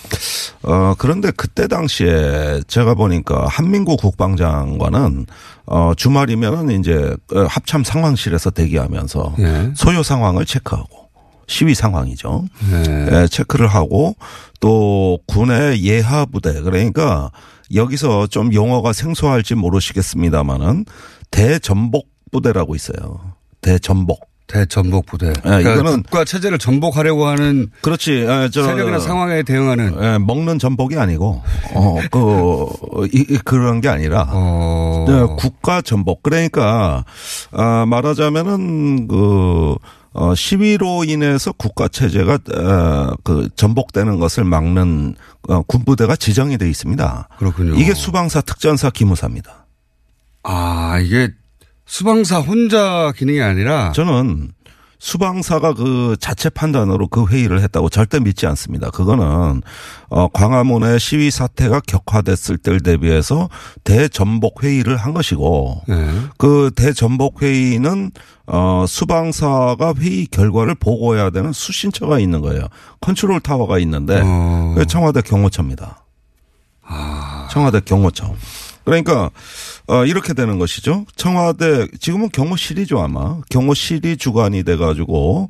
어, 0.63 0.95
그런데 0.97 1.31
그때 1.31 1.67
당시에 1.67 2.61
제가 2.67 2.95
보니까 2.95 3.47
한민구 3.47 3.97
국방장관은 3.97 5.25
어, 5.67 5.91
주말이면은 5.95 6.79
이제 6.79 7.15
어, 7.33 7.39
합참 7.49 7.83
상황실에서 7.83 8.49
대기하면 8.51 8.96
서 9.05 9.35
예. 9.37 9.71
소요 9.75 10.01
상황을 10.01 10.45
체크하고 10.45 11.09
시위 11.47 11.75
상황이죠. 11.75 12.45
네. 12.71 13.07
예, 13.11 13.27
체크를 13.27 13.67
하고 13.67 14.15
또 14.59 15.19
군의 15.27 15.83
예하 15.83 16.25
부대 16.25 16.61
그러니까 16.61 17.31
여기서 17.73 18.27
좀 18.27 18.53
용어가 18.53 18.93
생소할지 18.93 19.55
모르시겠습니다만은 19.55 20.85
대전복 21.31 22.09
부대라고 22.31 22.75
있어요. 22.75 23.33
대전복. 23.61 24.29
대전복 24.47 25.05
부대. 25.05 25.27
예, 25.27 25.33
그러니까 25.41 25.73
이거는 25.73 26.03
국가 26.03 26.23
체제를 26.23 26.57
전복하려고 26.57 27.27
하는 27.27 27.69
그렇지. 27.81 28.25
예, 28.27 28.49
저 28.51 28.63
세력이나 28.63 28.99
상황에 28.99 29.43
대응하는 29.43 29.97
예, 30.01 30.17
먹는 30.17 30.57
전복이 30.57 30.97
아니고 30.97 31.43
어그 31.73 33.07
그런 33.43 33.81
게 33.81 33.89
아니라 33.89 34.27
어. 34.31 35.05
네, 35.07 35.35
국가 35.37 35.81
전복 35.81 36.23
그러니까 36.23 37.03
아 37.51 37.85
말하자면은 37.85 39.07
그 39.07 39.75
어, 40.13 40.33
시위로 40.33 41.03
인해서 41.03 41.51
국가 41.51 41.87
체제가 41.87 42.39
어, 42.55 43.15
그 43.23 43.49
전복되는 43.55 44.17
것을 44.19 44.45
막는 44.45 45.15
어, 45.47 45.61
군부대가 45.63 46.15
지정이 46.15 46.57
돼 46.57 46.67
있습니다. 46.69 47.29
그렇군요. 47.37 47.75
이게 47.75 47.93
수방사 47.93 48.41
특전사 48.41 48.89
기무사입니다. 48.89 49.67
아 50.41 50.97
이게 50.99 51.29
수방사 51.87 52.39
혼자 52.39 53.11
기능이 53.17 53.41
아니라 53.41 53.91
저는 53.93 54.51
수방사가 54.99 55.73
그 55.73 56.17
자체 56.19 56.49
판단으로 56.49 57.07
그 57.07 57.27
회의를 57.27 57.61
했다고 57.61 57.89
절대 57.89 58.19
믿지 58.19 58.47
않습니다. 58.47 58.89
그거는 58.89 59.61
어 60.09 60.27
광화문의 60.27 60.99
시위 60.99 61.29
사태가 61.29 61.81
격화됐을 61.81 62.57
때를 62.57 62.79
대비해서 62.81 63.47
대전복 63.83 64.63
회의를 64.63 64.97
한 64.97 65.13
것이고 65.13 65.83
네. 65.87 66.11
그 66.37 66.71
대전복 66.75 67.43
회의는 67.43 68.11
어 68.47 68.85
수방사가 68.87 69.93
회의 69.99 70.25
결과를 70.25 70.75
보고해야 70.75 71.29
되는 71.29 71.53
수신처가 71.53 72.19
있는 72.19 72.41
거예요. 72.41 72.63
컨트롤 72.99 73.39
타워가 73.39 73.77
있는데 73.79 74.21
어. 74.23 74.75
청와대 74.87 75.21
경호처입니다. 75.21 76.05
청와대 77.51 77.81
경호처. 77.81 78.33
그러니까 78.87 79.29
어 79.87 80.05
이렇게 80.05 80.33
되는 80.33 80.57
것이죠. 80.59 81.05
청와대 81.17 81.87
지금은 81.99 82.29
경호실이죠 82.29 83.01
아마 83.01 83.41
경호실이 83.49 84.15
주관이 84.15 84.63
돼가지고 84.63 85.49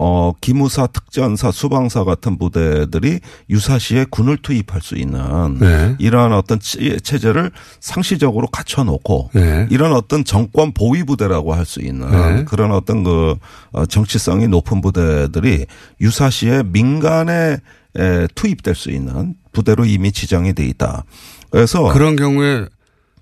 어 0.00 0.32
기무사, 0.40 0.86
특전사, 0.86 1.50
수방사 1.50 2.04
같은 2.04 2.38
부대들이 2.38 3.20
유사시에 3.50 4.06
군을 4.10 4.38
투입할 4.38 4.80
수 4.80 4.94
있는 4.94 5.58
네. 5.58 5.96
이러한 5.98 6.32
어떤 6.32 6.58
체- 6.60 6.98
체제를 7.00 7.50
상시적으로 7.80 8.46
갖춰놓고 8.46 9.30
네. 9.34 9.66
이런 9.70 9.92
어떤 9.92 10.24
정권 10.24 10.72
보위 10.72 11.02
부대라고 11.04 11.52
할 11.52 11.66
수 11.66 11.80
있는 11.82 12.10
네. 12.10 12.44
그런 12.44 12.72
어떤 12.72 13.04
그 13.04 13.34
어, 13.72 13.84
정치성이 13.84 14.48
높은 14.48 14.80
부대들이 14.80 15.66
유사시에 16.00 16.62
민간에 16.62 17.58
에, 17.98 18.26
투입될 18.34 18.74
수 18.74 18.90
있는 18.90 19.34
부대로 19.52 19.84
이미 19.84 20.12
지정이 20.12 20.52
돼 20.54 20.64
있다. 20.64 21.04
그래서 21.50 21.82
그런 21.92 22.14
경우에 22.16 22.66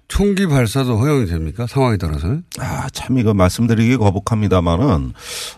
총기 0.08 0.46
발사도 0.46 0.98
허용이 0.98 1.26
됩니까? 1.26 1.66
상황에 1.66 1.96
따라서는? 1.96 2.44
아, 2.60 2.88
참 2.92 3.18
이거 3.18 3.34
말씀드리기 3.34 3.96
거북합니다만은 3.96 5.12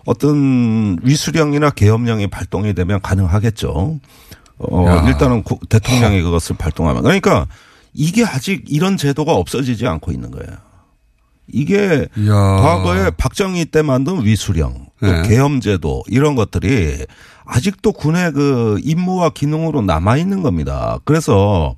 어떤 0.07 0.97
위수령이나 1.03 1.71
계엄령이 1.71 2.29
발동이 2.29 2.73
되면 2.75 3.01
가능하겠죠. 3.03 4.01
어, 4.59 4.87
야. 4.87 5.07
일단은 5.07 5.43
구- 5.43 5.59
대통령이 5.69 6.23
그것을 6.23 6.57
발동하면. 6.57 7.03
그러니까 7.03 7.47
이게 7.93 8.25
아직 8.25 8.65
이런 8.69 8.97
제도가 8.97 9.33
없어지지 9.35 9.87
않고 9.87 10.13
있는 10.13 10.31
거예요. 10.31 10.57
이게 11.51 12.07
이야. 12.17 12.33
과거에 12.35 13.11
박정희 13.11 13.67
때 13.67 13.83
만든 13.83 14.25
위수령, 14.25 14.87
또 15.01 15.07
네. 15.13 15.29
계엄제도 15.29 16.05
이런 16.09 16.35
것들이 16.35 17.07
아직도 17.47 17.93
군의 17.93 18.33
그 18.33 18.79
임무와 18.83 19.31
기능으로 19.31 19.81
남아 19.83 20.17
있는 20.19 20.43
겁니다. 20.43 20.99
그래서 21.05 21.75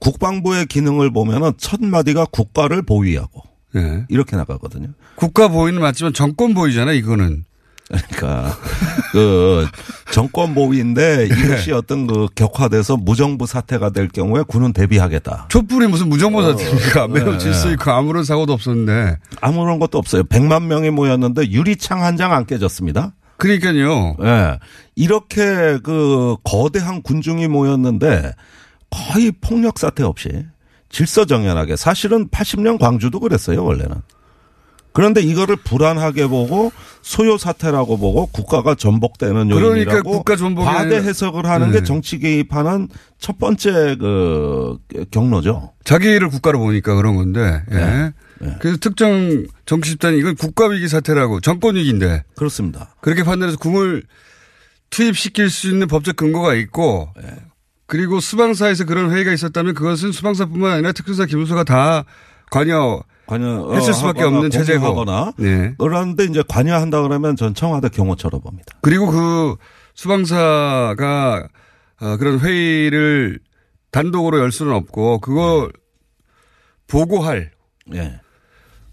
국방부의 0.00 0.66
기능을 0.66 1.12
보면은 1.12 1.52
첫 1.58 1.80
마디가 1.82 2.26
국가를 2.32 2.82
보위하고 2.82 3.42
네. 3.74 4.04
이렇게 4.08 4.36
나가거든요. 4.36 4.88
국가 5.14 5.48
보위는 5.48 5.80
맞지만 5.80 6.12
정권 6.12 6.54
보위잖아 6.54 6.92
이거는. 6.92 7.44
그러니까 7.88 8.56
그 9.12 9.66
정권 10.12 10.54
보위인데 10.54 11.26
이것이 11.26 11.72
어떤 11.72 12.06
그 12.06 12.28
격화돼서 12.36 12.96
무정부 12.96 13.46
사태가 13.46 13.90
될 13.90 14.06
경우에 14.08 14.44
군은 14.46 14.72
대비하겠다. 14.72 15.46
촛불이 15.48 15.88
무슨 15.88 16.08
무정부 16.08 16.38
어, 16.40 16.42
사태입니까? 16.52 17.08
매우 17.08 17.32
네. 17.32 17.38
질서 17.38 17.70
있고 17.72 17.90
아무런 17.90 18.22
사고도 18.24 18.52
없었는데. 18.52 19.16
아무런 19.40 19.80
것도 19.80 19.98
없어요. 19.98 20.22
100만 20.24 20.64
명이 20.66 20.90
모였는데 20.90 21.50
유리창 21.50 22.04
한 22.04 22.16
장 22.16 22.32
안 22.32 22.46
깨졌습니다. 22.46 23.14
그러니까요. 23.38 24.16
예. 24.22 24.58
이렇게 24.94 25.78
그 25.82 26.36
거대한 26.44 27.02
군중이 27.02 27.48
모였는데 27.48 28.34
거의 28.90 29.32
폭력 29.32 29.78
사태 29.78 30.02
없이 30.02 30.28
질서정연하게 30.90 31.76
사실은 31.76 32.28
80년 32.28 32.78
광주도 32.78 33.20
그랬어요, 33.20 33.64
원래는. 33.64 34.02
그런데 34.92 35.20
이거를 35.20 35.56
불안하게 35.56 36.26
보고 36.26 36.72
소요 37.00 37.38
사태라고 37.38 37.96
보고 37.96 38.26
국가가 38.26 38.74
전복되는 38.74 39.48
그러니까 39.48 39.68
요인이라고 39.68 40.10
국가 40.10 40.34
전복이 40.36 40.66
과대 40.66 40.96
해석을 40.96 41.46
하는 41.46 41.70
네. 41.70 41.78
게 41.78 41.84
정치 41.84 42.18
개입하는 42.18 42.88
첫 43.18 43.38
번째 43.38 43.96
그 44.00 44.78
경로죠. 45.12 45.72
자기를 45.84 46.28
국가로 46.28 46.58
보니까 46.58 46.96
그런 46.96 47.14
건데. 47.14 47.62
예. 47.70 48.12
네. 48.40 48.56
그래서 48.58 48.78
특정 48.78 49.46
정치 49.66 49.90
집단이 49.90 50.18
이건 50.18 50.34
국가 50.34 50.66
위기 50.66 50.88
사태라고 50.88 51.40
정권 51.40 51.76
위기인데. 51.76 52.24
그렇습니다. 52.34 52.96
그렇게 53.00 53.22
판단해서 53.22 53.58
군을 53.58 54.02
투입시킬 54.90 55.50
수 55.50 55.68
있는 55.68 55.86
법적 55.86 56.16
근거가 56.16 56.54
있고 56.54 57.10
네. 57.16 57.28
그리고 57.90 58.20
수방사에서 58.20 58.84
그런 58.84 59.10
회의가 59.10 59.32
있었다면 59.32 59.74
그것은 59.74 60.12
수방사뿐만 60.12 60.74
아니라 60.74 60.92
특수사 60.92 61.26
기무소가 61.26 61.64
다 61.64 62.04
관여 62.52 63.02
관여 63.26 63.72
했을 63.74 63.92
수밖에 63.92 64.20
하거나 64.20 64.36
없는 64.36 64.50
체제고. 64.50 65.04
네. 65.38 65.74
그런데 65.76 66.22
이제 66.24 66.44
관여한다 66.48 67.02
그러면 67.02 67.34
전 67.34 67.52
청와대 67.52 67.88
경호처로 67.88 68.38
봅니다. 68.38 68.76
그리고 68.80 69.08
그 69.08 69.56
수방사가 69.94 71.48
어, 72.00 72.16
그런 72.16 72.38
회의를 72.38 73.40
단독으로 73.90 74.38
열 74.38 74.52
수는 74.52 74.72
없고 74.72 75.18
그거 75.18 75.68
보고할 76.86 77.50
예. 77.94 78.20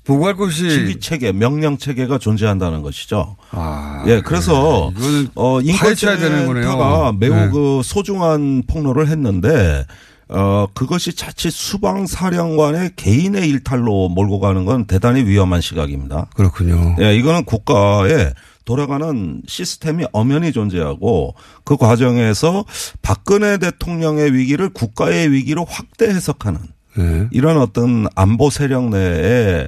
보고할 0.07 0.37
것이 0.37 0.69
지휘 0.69 0.99
체계, 0.99 1.33
명령 1.33 1.77
체계가 1.77 2.17
존재한다는 2.17 2.81
것이죠. 2.81 3.35
아, 3.51 4.03
예, 4.07 4.21
그래서 4.21 4.89
이거는 4.95 5.27
어 5.35 5.59
파헤쳐야 5.61 6.17
되는 6.17 6.47
거네요. 6.47 7.13
매우 7.19 7.35
네. 7.35 7.49
그 7.49 7.81
소중한 7.83 8.63
폭로를 8.65 9.09
했는데 9.09 9.85
어 10.29 10.67
그것이 10.73 11.13
자칫 11.13 11.51
수방 11.51 12.07
사령관의 12.07 12.91
개인의 12.95 13.49
일탈로 13.49 14.07
몰고 14.09 14.39
가는 14.39 14.63
건 14.63 14.85
대단히 14.85 15.23
위험한 15.25 15.59
시각입니다. 15.59 16.27
그렇군요. 16.35 16.95
예, 17.01 17.13
이거는 17.15 17.43
국가에 17.43 18.31
돌아가는 18.63 19.41
시스템이 19.45 20.05
엄연히 20.13 20.53
존재하고 20.53 21.35
그 21.65 21.75
과정에서 21.75 22.63
박근혜 23.01 23.57
대통령의 23.57 24.33
위기를 24.33 24.69
국가의 24.69 25.31
위기로 25.31 25.65
확대 25.65 26.07
해석하는 26.07 26.59
네. 26.97 27.27
이런 27.31 27.57
어떤 27.57 28.07
안보 28.15 28.49
세력 28.49 28.89
내에 28.89 29.61
에, 29.63 29.67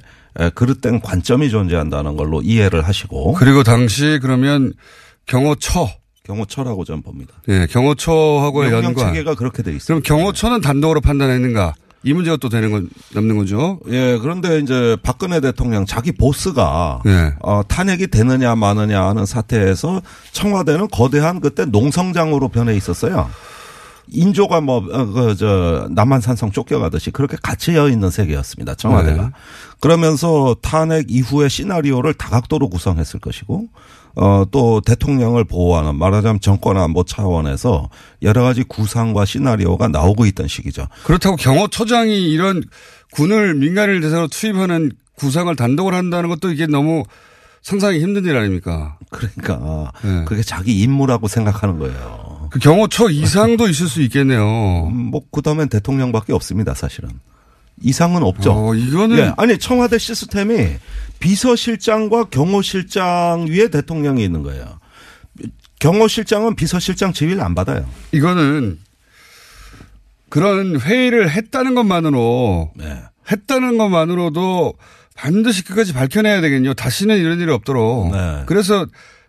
그릇된 0.54 1.02
관점이 1.02 1.50
존재한다는 1.50 2.16
걸로 2.16 2.42
이해를 2.42 2.88
하시고 2.88 3.34
그리고 3.34 3.64
당시 3.64 4.20
그러면 4.22 4.74
경호처 5.26 5.90
경호처라고 6.24 6.86
저는 6.86 7.02
봅니다. 7.02 7.34
예, 7.50 7.68
경호처하고의 7.70 8.70
명령 8.70 8.90
연관. 8.92 9.08
체계가 9.14 9.36
그렇게 9.36 9.64
돼 9.64 9.72
있습니다. 9.74 9.88
그럼 9.88 10.02
경호처는 10.04 10.62
단독으로 10.62 11.02
판단했는가? 11.02 11.74
이 12.04 12.14
문제가 12.14 12.38
또 12.38 12.48
되는 12.48 12.72
건 12.72 12.90
남는 13.14 13.36
거죠. 13.38 13.80
예, 13.90 14.18
그런데 14.22 14.60
이제 14.60 14.96
박근혜 15.04 15.42
대통령 15.42 15.86
자기 15.86 16.14
보스가 16.14 17.02
예. 17.06 17.34
어, 17.42 17.62
탄핵이 17.68 18.08
되느냐 18.08 18.56
마느냐 18.56 19.04
하는 19.06 19.26
사태에서 19.26 20.02
청와대는 20.32 20.88
거대한 20.90 21.42
그때 21.42 21.66
농성장으로 21.66 22.48
변해 22.50 22.74
있었어요. 22.76 23.30
인조가 24.12 24.62
뭐, 24.62 24.78
어, 24.78 25.06
그, 25.06 25.36
저, 25.36 25.88
남한산성 25.92 26.52
쫓겨가듯이 26.52 27.12
그렇게 27.12 27.38
갇혀 27.42 27.90
있는 27.90 28.10
세계였습니다. 28.10 28.76
청와대가. 28.76 29.24
네. 29.24 29.30
그러면서 29.80 30.56
탄핵 30.62 31.06
이후의 31.10 31.50
시나리오를 31.50 32.14
다각도로 32.14 32.70
구성했을 32.70 33.20
것이고, 33.20 33.68
어, 34.16 34.44
또 34.52 34.82
대통령을 34.82 35.44
보호하는 35.46 35.96
말하자면 35.96 36.42
정권 36.42 36.78
안보 36.78 37.04
차원에서 37.04 37.90
여러 38.22 38.44
가지 38.44 38.64
구상과 38.64 39.26
시나리오가 39.26 39.88
나오고 39.88 40.26
있던 40.28 40.48
시기죠. 40.48 40.88
그렇다고 41.06 41.36
경호처장이 41.36 42.30
이런 42.30 42.64
군을 43.12 43.56
민간을 43.56 44.02
대상으로 44.02 44.28
투입하는 44.28 44.92
구상을 45.16 45.56
단독을 45.56 45.94
한다는 45.94 46.30
것도 46.30 46.52
이게 46.52 46.66
너무 46.66 47.04
상상이 47.62 48.00
힘든 48.00 48.26
일 48.26 48.38
아닙니까? 48.38 48.98
그러니까 49.10 49.92
네. 50.04 50.24
그게 50.26 50.42
자기 50.42 50.80
임무라고 50.80 51.28
생각하는 51.28 51.78
거예요. 51.80 52.29
그 52.52 52.60
경호처 52.60 53.10
이상도 53.10 53.68
있을 53.68 53.88
수 53.88 54.02
있겠네요. 54.02 54.46
뭐 54.92 55.22
그다음엔 55.32 55.70
대통령밖에 55.70 56.34
없습니다, 56.34 56.74
사실은. 56.74 57.10
이상은 57.82 58.24
없죠. 58.24 58.52
어, 58.52 58.76
이거는 58.76 59.18
예, 59.18 59.34
아니 59.38 59.58
청와대 59.58 59.98
시스템이 59.98 60.76
비서실장과 61.20 62.26
경호실장 62.26 63.48
위에 63.50 63.70
대통령이 63.70 64.24
있는 64.24 64.44
거예요. 64.44 64.80
경호실장은 65.80 66.56
비서실장 66.56 67.14
지위를 67.14 67.42
안 67.42 67.56
받아요. 67.56 67.90
이거는 68.12 68.80
그런 70.28 70.80
회의를 70.80 71.30
했다는 71.30 71.74
것만으로 71.76 72.72
네. 72.76 73.02
했다는 73.32 73.78
것만으로도 73.78 74.74
반드시 75.16 75.64
끝까지 75.64 75.94
밝혀내야 75.94 76.42
되겠요. 76.42 76.74
다시는 76.74 77.18
이런 77.18 77.40
일이 77.40 77.52
없도록. 77.52 78.12
네. 78.12 78.44
그래서 78.46 78.86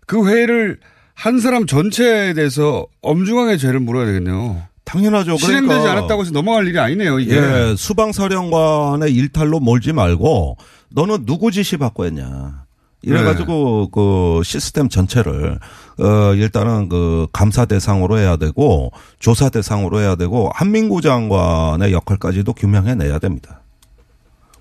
그 0.07 0.29
회의를 0.29 0.79
한 1.21 1.39
사람 1.39 1.67
전체에 1.67 2.33
대해서 2.33 2.87
엄중하게 3.03 3.59
죄를 3.59 3.79
물어야 3.79 4.07
되겠네요. 4.07 4.63
당연하죠. 4.85 5.37
실행되지 5.37 5.69
그러니까 5.69 5.93
않았다고 5.93 6.23
해서 6.23 6.33
넘어갈 6.33 6.67
일이 6.67 6.79
아니네요. 6.79 7.21
이게. 7.21 7.37
예, 7.37 7.75
수방사령관의 7.77 9.13
일탈로 9.15 9.61
몰지 9.61 9.93
말고 9.93 10.57
너는 10.89 11.27
누구 11.27 11.51
지시 11.51 11.77
받고 11.77 12.07
했냐. 12.07 12.65
이래가지고 13.03 13.83
네. 13.85 13.91
그 13.93 14.41
시스템 14.45 14.89
전체를 14.89 15.59
어 15.99 16.35
일단은 16.35 16.89
그 16.89 17.27
감사 17.35 17.67
대상으로 17.67 18.17
해야 18.17 18.37
되고 18.37 18.91
조사 19.19 19.51
대상으로 19.51 20.01
해야 20.01 20.17
되고 20.17 20.51
한민구 20.55 21.03
장관의 21.03 21.93
역할까지도 21.93 22.55
규명해내야 22.55 23.19
됩니다. 23.19 23.61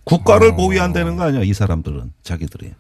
국가를 0.04 0.50
어. 0.50 0.56
보위한다는 0.58 1.16
거 1.16 1.24
아니야 1.24 1.42
이 1.42 1.54
사람들은 1.54 2.12
자기들이. 2.24 2.74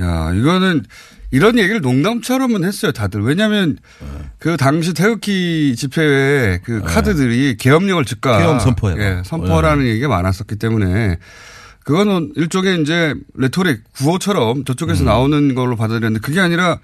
야, 0.00 0.32
이거는 0.34 0.84
이런 1.30 1.58
얘기를 1.58 1.80
농담처럼은 1.80 2.64
했어요, 2.64 2.92
다들. 2.92 3.22
왜냐하면 3.22 3.78
네. 4.00 4.06
그 4.38 4.56
당시 4.56 4.94
태극기 4.94 5.74
집회에 5.76 6.60
그 6.64 6.82
카드들이 6.82 7.56
계엄령을 7.56 8.04
즉각 8.04 8.38
계엄 8.38 8.58
선포해라. 8.58 9.04
예, 9.04 9.22
선포하라는 9.24 9.86
얘기가 9.86 10.08
많았었기 10.08 10.56
때문에 10.56 11.18
그거는 11.84 12.32
일종의 12.36 12.82
이제 12.82 13.14
rhetoric 13.34 13.82
구호처럼 13.94 14.58
음. 14.58 14.64
저쪽에서 14.64 15.04
나오는 15.04 15.54
걸로 15.54 15.76
받아들였는데 15.76 16.20
그게 16.24 16.40
아니라 16.40 16.78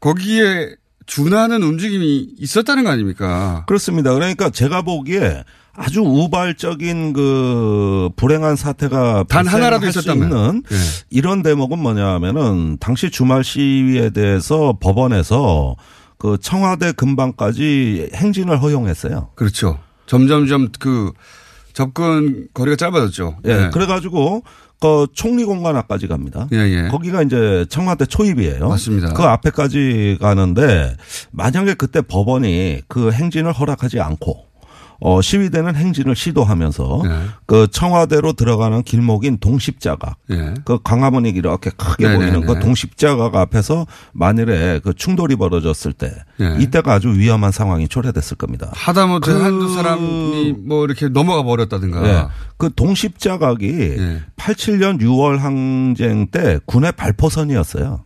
거기에 0.00 0.74
준하는 1.06 1.62
움직임이 1.62 2.28
있었다는 2.38 2.84
거 2.84 2.90
아닙니까? 2.90 3.64
그렇습니다. 3.66 4.12
그러니까 4.12 4.50
제가 4.50 4.82
보기에 4.82 5.42
아주 5.78 6.00
우발적인 6.00 7.12
그 7.12 8.10
불행한 8.16 8.56
사태가 8.56 9.24
단 9.28 9.46
하나라도 9.46 9.86
있었다면. 9.86 10.62
예. 10.70 10.76
이런 11.10 11.42
대목은 11.42 11.78
뭐냐면은 11.78 12.76
당시 12.80 13.10
주말 13.10 13.44
시위에 13.44 14.10
대해서 14.10 14.76
법원에서 14.80 15.76
그 16.18 16.36
청와대 16.40 16.92
근방까지 16.92 18.10
행진을 18.14 18.60
허용했어요. 18.60 19.30
그렇죠. 19.36 19.78
점점점 20.06 20.68
그 20.80 21.12
접근 21.72 22.48
거리가 22.54 22.76
짧아졌죠. 22.76 23.36
예. 23.46 23.50
예. 23.50 23.70
그래가지고 23.72 24.42
그 24.80 25.06
총리 25.12 25.44
공간 25.44 25.76
앞까지 25.76 26.06
갑니다. 26.06 26.48
예, 26.52 26.58
예. 26.58 26.88
거기가 26.88 27.22
이제 27.22 27.66
청와대 27.68 28.06
초입이에요. 28.06 28.68
맞습니다. 28.68 29.12
그 29.12 29.22
앞에까지 29.22 30.18
가는데 30.20 30.96
만약에 31.32 31.74
그때 31.74 32.00
법원이 32.00 32.82
그 32.88 33.10
행진을 33.10 33.52
허락하지 33.52 34.00
않고 34.00 34.47
어, 35.00 35.20
시위대는 35.22 35.76
행진을 35.76 36.16
시도하면서 36.16 37.02
예. 37.04 37.10
그 37.46 37.68
청와대로 37.70 38.32
들어가는 38.32 38.82
길목인 38.82 39.38
동십자각 39.38 40.16
예. 40.30 40.54
그 40.64 40.80
광화문이 40.82 41.28
이렇게 41.30 41.70
크게 41.70 42.08
네네네. 42.08 42.30
보이는 42.32 42.46
그 42.46 42.58
동십자각 42.58 43.36
앞에서 43.36 43.86
만일에 44.12 44.80
그 44.82 44.92
충돌이 44.94 45.36
벌어졌을 45.36 45.92
때 45.92 46.12
예. 46.40 46.56
이때가 46.60 46.94
아주 46.94 47.10
위험한 47.10 47.52
상황이 47.52 47.86
초래됐을 47.86 48.36
겁니다. 48.36 48.70
하다못해 48.74 49.32
그- 49.32 49.40
한두 49.40 49.72
사람이 49.72 50.54
뭐 50.66 50.84
이렇게 50.84 51.08
넘어가 51.08 51.44
버렸다든가. 51.44 52.08
예. 52.08 52.26
그 52.56 52.70
동십자각이 52.74 53.68
예. 53.98 54.22
87년 54.36 55.00
6월 55.00 55.38
항쟁 55.38 56.26
때 56.26 56.58
군의 56.66 56.90
발포선이었어요. 56.90 58.04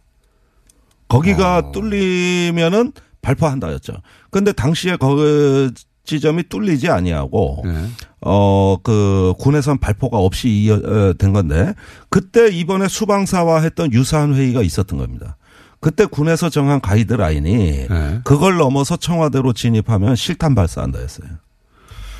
거기가 1.08 1.58
어. 1.58 1.72
뚫리면은 1.72 2.92
발포한다였죠. 3.22 3.94
근데 4.30 4.52
당시에 4.52 4.96
그 4.96 5.70
지점이 6.04 6.48
뚫리지 6.48 6.88
아니하고 6.88 7.62
예. 7.66 7.86
어그 8.20 9.34
군에선 9.38 9.78
발포가 9.78 10.18
없이 10.18 10.48
이어, 10.48 10.74
어, 10.74 11.14
된 11.14 11.32
건데 11.32 11.74
그때 12.08 12.48
이번에 12.48 12.88
수방사와 12.88 13.60
했던 13.60 13.92
유사한 13.92 14.34
회의가 14.34 14.62
있었던 14.62 14.98
겁니다. 14.98 15.36
그때 15.80 16.04
군에서 16.06 16.48
정한 16.48 16.80
가이드라인이 16.80 17.86
예. 17.90 18.20
그걸 18.24 18.56
넘어서 18.56 18.96
청와대로 18.96 19.52
진입하면 19.52 20.14
실탄 20.16 20.54
발사한다 20.54 21.00
했어요. 21.00 21.28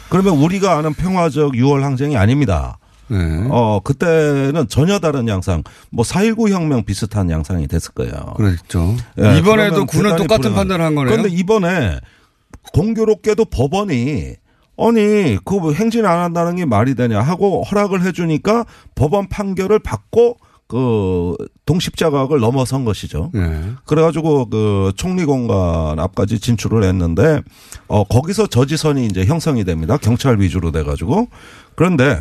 그러면 0.08 0.34
우리가 0.38 0.76
아는 0.76 0.92
평화적 0.94 1.52
6월 1.52 1.80
항쟁이 1.80 2.16
아닙니다. 2.16 2.78
예. 3.12 3.16
어, 3.50 3.80
그때는 3.82 4.68
전혀 4.68 4.98
다른 4.98 5.28
양상, 5.28 5.62
뭐, 5.90 6.04
4.19 6.04 6.50
혁명 6.50 6.84
비슷한 6.84 7.30
양상이 7.30 7.66
됐을 7.66 7.92
거예요. 7.92 8.34
그렇죠. 8.36 8.96
예, 9.20 9.38
이번에도 9.38 9.86
군은 9.86 10.16
똑같은 10.16 10.54
판단을 10.54 10.84
한 10.84 10.94
거네요. 10.94 11.10
그런데 11.10 11.34
이번에 11.34 12.00
공교롭게도 12.72 13.46
법원이 13.46 14.36
아니 14.78 15.38
그 15.44 15.74
행진 15.74 16.06
안 16.06 16.18
한다는 16.20 16.56
게 16.56 16.64
말이 16.64 16.94
되냐 16.94 17.20
하고 17.20 17.62
허락을 17.62 18.02
해주니까 18.02 18.64
법원 18.94 19.28
판결을 19.28 19.78
받고 19.78 20.38
그 20.66 21.36
동십자각을 21.66 22.40
넘어선 22.40 22.86
것이죠. 22.86 23.30
예. 23.34 23.72
그래가지고 23.84 24.46
그 24.46 24.92
총리 24.96 25.26
공간 25.26 25.98
앞까지 25.98 26.40
진출을 26.40 26.82
했는데 26.84 27.42
어 27.88 28.04
거기서 28.04 28.46
저지선이 28.46 29.04
이제 29.04 29.26
형성이 29.26 29.64
됩니다. 29.64 29.98
경찰 29.98 30.40
위주로 30.40 30.72
돼가지고 30.72 31.28
그런데 31.74 32.18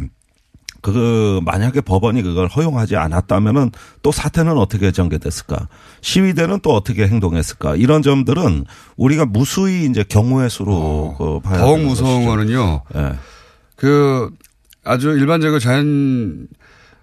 그 0.82 1.40
만약에 1.46 1.82
법원이 1.82 2.24
그걸 2.24 2.48
허용하지 2.48 2.96
않았다면은 2.96 3.72
또 4.02 4.12
사태는 4.12 4.58
어떻게 4.58 4.92
전개됐을까? 4.92 5.68
시위대는 6.02 6.60
또 6.62 6.74
어떻게 6.74 7.08
행동했을까? 7.08 7.76
이런 7.76 8.02
점들은 8.02 8.66
우리가 8.98 9.26
무수히 9.26 9.86
이제 9.86 10.04
경우의 10.04 10.50
수로 10.50 11.16
그 11.18 11.40
봐야 11.40 11.60
더욱 11.60 11.82
무서운 11.82 12.26
것이죠. 12.26 12.30
거는요. 12.30 12.82
예. 12.96 13.14
그 13.76 14.32
아주 14.84 15.10
일반적으로 15.10 15.60
자연 15.60 16.48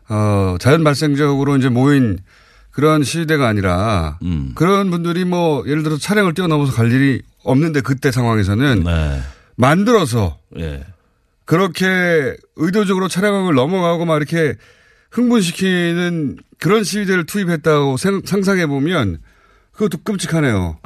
어 0.08 0.56
자연 0.58 0.82
발생적으로 0.82 1.56
이제 1.56 1.68
모인 1.68 2.18
그런 2.70 3.04
시위대가 3.04 3.46
아니라 3.46 4.18
음. 4.22 4.52
그런 4.54 4.90
분들이 4.90 5.24
뭐 5.24 5.64
예를 5.66 5.82
들어서 5.82 6.00
차량을 6.00 6.34
뛰어넘어서 6.34 6.72
갈 6.72 6.90
일이 6.92 7.22
없는데 7.44 7.80
그때 7.80 8.10
상황에서는 8.10 8.84
네. 8.84 9.20
만들어서 9.56 10.38
예. 10.58 10.84
그렇게 11.48 12.36
의도적으로 12.56 13.08
차량을 13.08 13.54
넘어가고 13.54 14.04
막 14.04 14.18
이렇게 14.18 14.54
흥분시키는 15.10 16.36
그런 16.58 16.84
시위대를 16.84 17.24
투입했다고 17.24 17.96
생- 17.96 18.20
상상해 18.22 18.66
보면 18.66 19.16
그것도 19.72 20.02
끔찍하네요. 20.04 20.76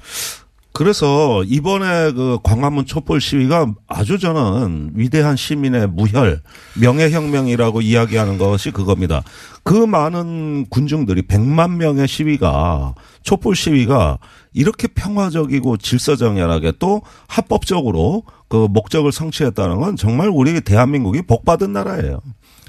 그래서 0.73 1.43
이번에 1.47 2.13
그 2.13 2.39
광화문 2.45 2.87
촛불 2.87 3.21
시위가 3.21 3.75
아주 3.89 4.21
저는 4.21 4.93
위대한 4.95 5.35
시민의 5.35 5.89
무혈, 5.89 6.41
명예혁명이라고 6.81 7.81
이야기하는 7.81 8.39
것이 8.39 8.71
그겁니다. 8.71 9.25
그 9.65 9.75
많은 9.75 10.67
군중들이 10.71 11.23
100만 11.23 11.75
명의 11.75 12.07
시위가, 12.07 12.95
촛불 13.23 13.57
시위가 13.57 14.19
이렇게 14.53 14.89
평화적이고 14.89 15.79
질서정연하게 15.79 16.75
또 16.79 17.03
합법적으로 17.27 18.25
그 18.49 18.67
목적을 18.71 19.13
성취했다는 19.13 19.81
건 19.81 19.97
정말 19.97 20.29
우리 20.29 20.61
대한민국이 20.61 21.23
복받은 21.23 21.73
나라예요. 21.73 22.21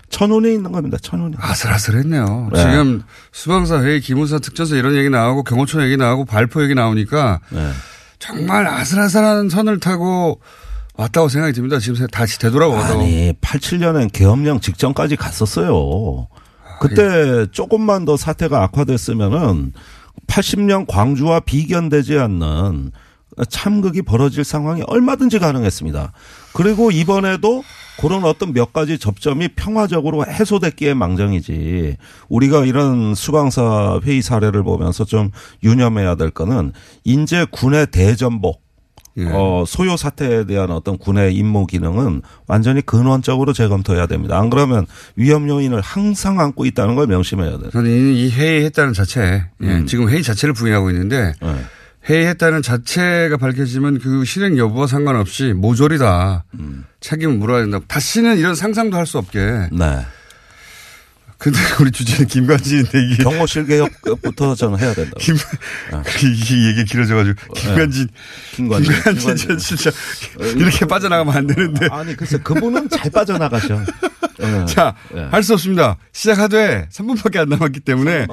천운이 0.10 0.54
있는 0.54 0.72
겁니다, 0.72 0.98
천운이. 1.02 1.36
아슬아슬했네요. 1.40 2.50
네. 2.54 2.60
지금 2.60 3.02
수방사 3.32 3.82
회의, 3.82 4.00
기무사 4.00 4.38
특전사 4.38 4.76
이런 4.76 4.96
얘기 4.96 5.10
나오고 5.10 5.44
경호처 5.44 5.84
얘기 5.84 5.98
나오고 5.98 6.26
발포 6.26 6.64
얘기 6.64 6.76
나오니까 6.76 7.40
네. 7.50 7.70
정말 8.20 8.68
아슬아슬한 8.68 9.50
선을 9.50 9.80
타고 9.80 10.40
왔다고 10.96 11.30
생각이 11.30 11.54
듭니다. 11.54 11.80
지금 11.80 12.06
다시 12.08 12.38
되돌아보도. 12.38 13.00
아니, 13.00 13.34
87년엔 13.42 14.14
계엄령 14.14 14.60
직전까지 14.60 15.16
갔었어요. 15.16 16.28
그때 16.80 17.48
조금만 17.52 18.06
더 18.06 18.16
사태가 18.16 18.62
악화됐으면은 18.64 19.74
80년 20.28 20.86
광주와 20.88 21.42
비견되지 21.42 22.18
않는 22.18 22.92
참극이 23.50 24.04
벌어질 24.04 24.44
상황이 24.44 24.84
얼마든지 24.86 25.40
가능했습니다. 25.40 26.14
그리고 26.54 26.92
이번에도 26.92 27.64
그런 28.00 28.24
어떤 28.24 28.54
몇 28.54 28.74
가지 28.74 28.98
접점이 28.98 29.50
평화적으로 29.50 30.26
해소됐기에 30.26 30.94
망정이지. 30.94 31.98
우리가 32.30 32.66
이런 32.66 33.16
수방사 33.16 34.00
회의 34.04 34.22
사례를 34.22 34.64
보면서 34.64 35.06
좀 35.06 35.32
유념해야 35.64 36.16
될 36.16 36.32
거는 36.32 36.74
인제 37.04 37.48
군의 37.52 37.88
대전복 37.88 38.63
예. 39.18 39.26
어, 39.32 39.64
소요 39.68 39.96
사태에 39.96 40.46
대한 40.46 40.72
어떤 40.72 40.98
군의 40.98 41.36
임무 41.36 41.68
기능은 41.68 42.22
완전히 42.48 42.82
근원적으로 42.82 43.54
재검토해야 43.54 44.08
됩니다. 44.08 44.40
안 44.40 44.50
그러면 44.50 44.88
위험 45.16 45.48
요인을 45.48 45.82
항상 45.82 46.40
안고 46.40 46.66
있다는 46.66 46.96
걸 46.96 47.08
명심해야 47.08 47.58
돼요. 47.60 47.70
저는 47.72 47.90
이, 47.90 48.26
이 48.26 48.32
회의했다는 48.32 48.94
자체, 48.94 49.46
예, 49.62 49.68
음. 49.68 49.86
지금 49.86 50.10
회의 50.10 50.24
자체를 50.24 50.54
부인하고 50.54 50.90
있는데 50.90 51.34
네. 51.42 51.56
회의했다는 52.10 52.62
자체가 52.64 53.38
밝혀지면 53.38 54.00
그 54.00 54.26
실행 54.26 54.58
여부와 54.58 54.88
상관없이 54.88 55.54
모조리다 55.54 56.44
음. 56.56 56.86
책임을 57.00 57.38
물어야 57.38 57.62
된다. 57.62 57.80
다시는 57.88 58.38
이런 58.38 58.56
상상도 58.56 58.98
할 58.98 59.06
수 59.06 59.18
없게. 59.20 59.40
네. 59.72 60.00
근데 61.44 61.60
우리 61.82 61.92
주제는 61.92 62.26
김관진인데 62.28 63.06
이게 63.06 63.24
경호실 63.24 63.66
개혁부터 63.66 64.56
저는 64.56 64.80
해야 64.80 64.94
된다. 64.94 65.12
김, 65.20 65.36
이 65.36 66.68
얘기 66.68 66.86
길어져가지고 66.86 67.54
김관진, 67.54 68.08
김관진, 68.56 68.94
김관진, 68.94 69.36
김관진. 69.36 69.48
저 69.50 69.58
진짜 69.58 69.92
이렇게 70.56 70.86
빠져나가면 70.86 71.36
안 71.36 71.48
되는데. 71.48 71.88
아니 71.92 72.16
글쎄 72.16 72.38
그분은 72.38 72.88
잘 72.88 73.12
빠져나가죠. 73.12 73.84
예. 74.42 74.66
자, 74.66 74.96
예. 75.16 75.24
할수 75.32 75.54
없습니다. 75.54 75.98
시작하되 76.14 76.88
3분밖에 76.94 77.38
안 77.38 77.50
남았기 77.50 77.82
때문에 77.82 78.28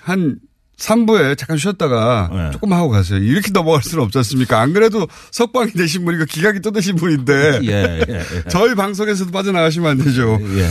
한 0.00 0.36
3부에 0.78 1.38
잠깐 1.38 1.58
쉬었다가 1.58 2.28
네. 2.32 2.50
조금 2.50 2.72
하고 2.72 2.88
가세요. 2.88 3.20
이렇게 3.20 3.52
넘어갈 3.52 3.82
수는 3.82 4.02
없지 4.02 4.18
않습니까? 4.18 4.60
안 4.60 4.72
그래도 4.72 5.06
석방이 5.30 5.72
되신 5.72 6.04
분이고 6.04 6.24
기각이 6.24 6.58
또 6.60 6.72
되신 6.72 6.96
분인데. 6.96 7.60
예, 7.62 7.70
예, 7.70 8.04
예. 8.08 8.42
저희 8.50 8.74
방송에서도 8.74 9.30
빠져나가시면 9.30 9.90
안 9.92 9.98
되죠. 9.98 10.40
예. 10.56 10.68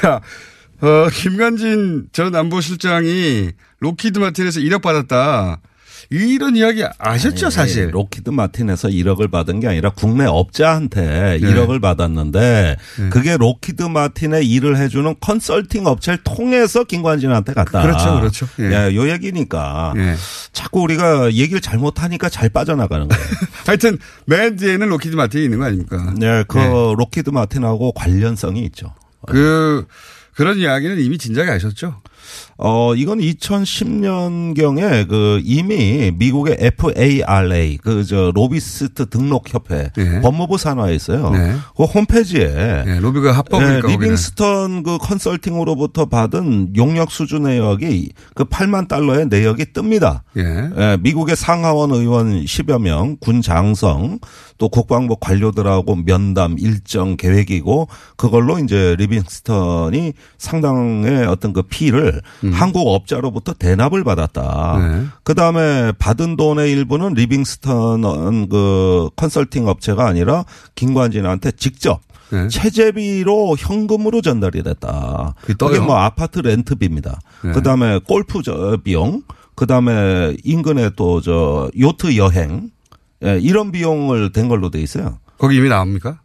자, 0.00 0.20
어, 0.84 1.08
김관진 1.08 2.08
전 2.12 2.34
안보실장이 2.34 3.52
록히드 3.80 4.18
마틴에서 4.18 4.60
1억 4.60 4.82
받았다. 4.82 5.60
이런 6.10 6.54
이야기 6.54 6.84
아셨죠, 6.98 7.46
아니, 7.46 7.54
사실? 7.54 7.94
록히드 7.94 8.28
마틴에서 8.28 8.88
1억을 8.88 9.30
받은 9.30 9.60
게 9.60 9.68
아니라 9.68 9.88
국내 9.88 10.26
업자한테 10.26 11.38
네. 11.40 11.40
1억을 11.40 11.80
받았는데 11.80 12.76
그게 13.10 13.38
록히드 13.38 13.84
마틴에 13.84 14.42
일을 14.42 14.76
해주는 14.76 15.14
컨설팅 15.20 15.86
업체를 15.86 16.18
통해서 16.22 16.84
김관진한테 16.84 17.54
갔다. 17.54 17.80
그렇죠, 17.80 18.20
그렇죠. 18.20 18.46
예. 18.60 18.90
예, 18.90 18.94
요 18.94 19.08
얘기니까 19.10 19.94
예. 19.96 20.14
자꾸 20.52 20.82
우리가 20.82 21.32
얘기를 21.32 21.62
잘못하니까 21.62 22.28
잘 22.28 22.50
빠져나가는 22.50 23.08
거예요. 23.08 23.24
하여튼 23.66 23.96
맨 24.26 24.56
뒤에는 24.56 24.86
록히드 24.86 25.16
마틴이 25.16 25.44
있는 25.44 25.58
거 25.58 25.64
아닙니까? 25.64 26.12
네, 26.18 26.44
그 26.46 26.58
예. 26.58 26.66
록히드 26.66 27.30
마틴하고 27.30 27.92
관련성이 27.92 28.60
있죠. 28.66 28.92
그 29.26 29.86
그런 30.34 30.58
이야기는 30.58 31.00
이미 31.00 31.18
진작에 31.18 31.48
아셨죠? 31.50 32.00
어, 32.56 32.94
이건 32.94 33.18
2010년경에 33.18 35.08
그 35.08 35.40
이미 35.44 36.12
미국의 36.16 36.56
FARA 36.60 37.76
그 37.78 38.04
저 38.04 38.30
로비스트 38.34 39.08
등록 39.08 39.52
협회 39.52 39.90
예. 39.98 40.20
법무부 40.20 40.58
산하에 40.58 40.94
있어요. 40.94 41.30
네. 41.30 41.54
그 41.76 41.84
홈페이지에 41.84 42.84
예, 42.86 42.98
로비가 43.00 43.32
합법이니까 43.32 43.88
네. 43.88 43.92
리빙스턴 43.92 44.82
그 44.82 44.98
컨설팅으로부터 44.98 46.06
받은 46.06 46.76
용역 46.76 47.10
수주 47.10 47.38
내역이 47.38 48.12
그 48.34 48.44
8만 48.44 48.88
달러의 48.88 49.26
내역이 49.28 49.66
뜹니다. 49.72 50.20
예. 50.36 50.42
예, 50.76 50.98
미국의 51.00 51.36
상하원 51.36 51.92
의원 51.92 52.44
10여 52.44 52.80
명, 52.80 53.16
군 53.18 53.42
장성, 53.42 54.18
또 54.58 54.68
국방부 54.68 55.16
관료들하고 55.16 55.96
면담 56.04 56.56
일정 56.58 57.16
계획이고 57.16 57.88
그걸로 58.16 58.58
이제 58.58 58.94
리빙스턴이 58.98 60.12
상당의 60.38 61.26
어떤 61.26 61.52
그 61.52 61.62
fee를 61.62 62.20
한국 62.52 62.88
업자로부터 62.88 63.52
대납을 63.54 64.04
받았다. 64.04 64.76
음. 64.76 64.80
네. 65.02 65.06
그 65.22 65.34
다음에 65.34 65.92
받은 65.98 66.36
돈의 66.36 66.70
일부는 66.72 67.14
리빙스턴 67.14 68.48
그 68.48 69.08
컨설팅 69.16 69.66
업체가 69.68 70.06
아니라 70.06 70.44
김관진한테 70.74 71.52
직접 71.52 72.00
네. 72.30 72.48
체재비로 72.48 73.56
현금으로 73.58 74.20
전달이 74.22 74.62
됐다. 74.62 75.34
그게? 75.74 75.80
뭐 75.80 75.96
아파트 75.96 76.40
rent비입니다. 76.40 77.20
네. 77.44 77.52
그 77.52 77.62
다음에 77.62 77.98
골프 77.98 78.42
저 78.42 78.76
비용, 78.82 79.22
그 79.54 79.66
다음에 79.66 80.36
인근에 80.44 80.90
또 80.96 81.20
저 81.20 81.70
요트 81.78 82.16
여행 82.16 82.70
예, 83.24 83.38
이런 83.38 83.72
비용을 83.72 84.32
댄 84.32 84.48
걸로 84.48 84.70
돼 84.70 84.80
있어요. 84.82 85.18
거기 85.38 85.56
이미 85.56 85.68
나옵니까? 85.68 86.20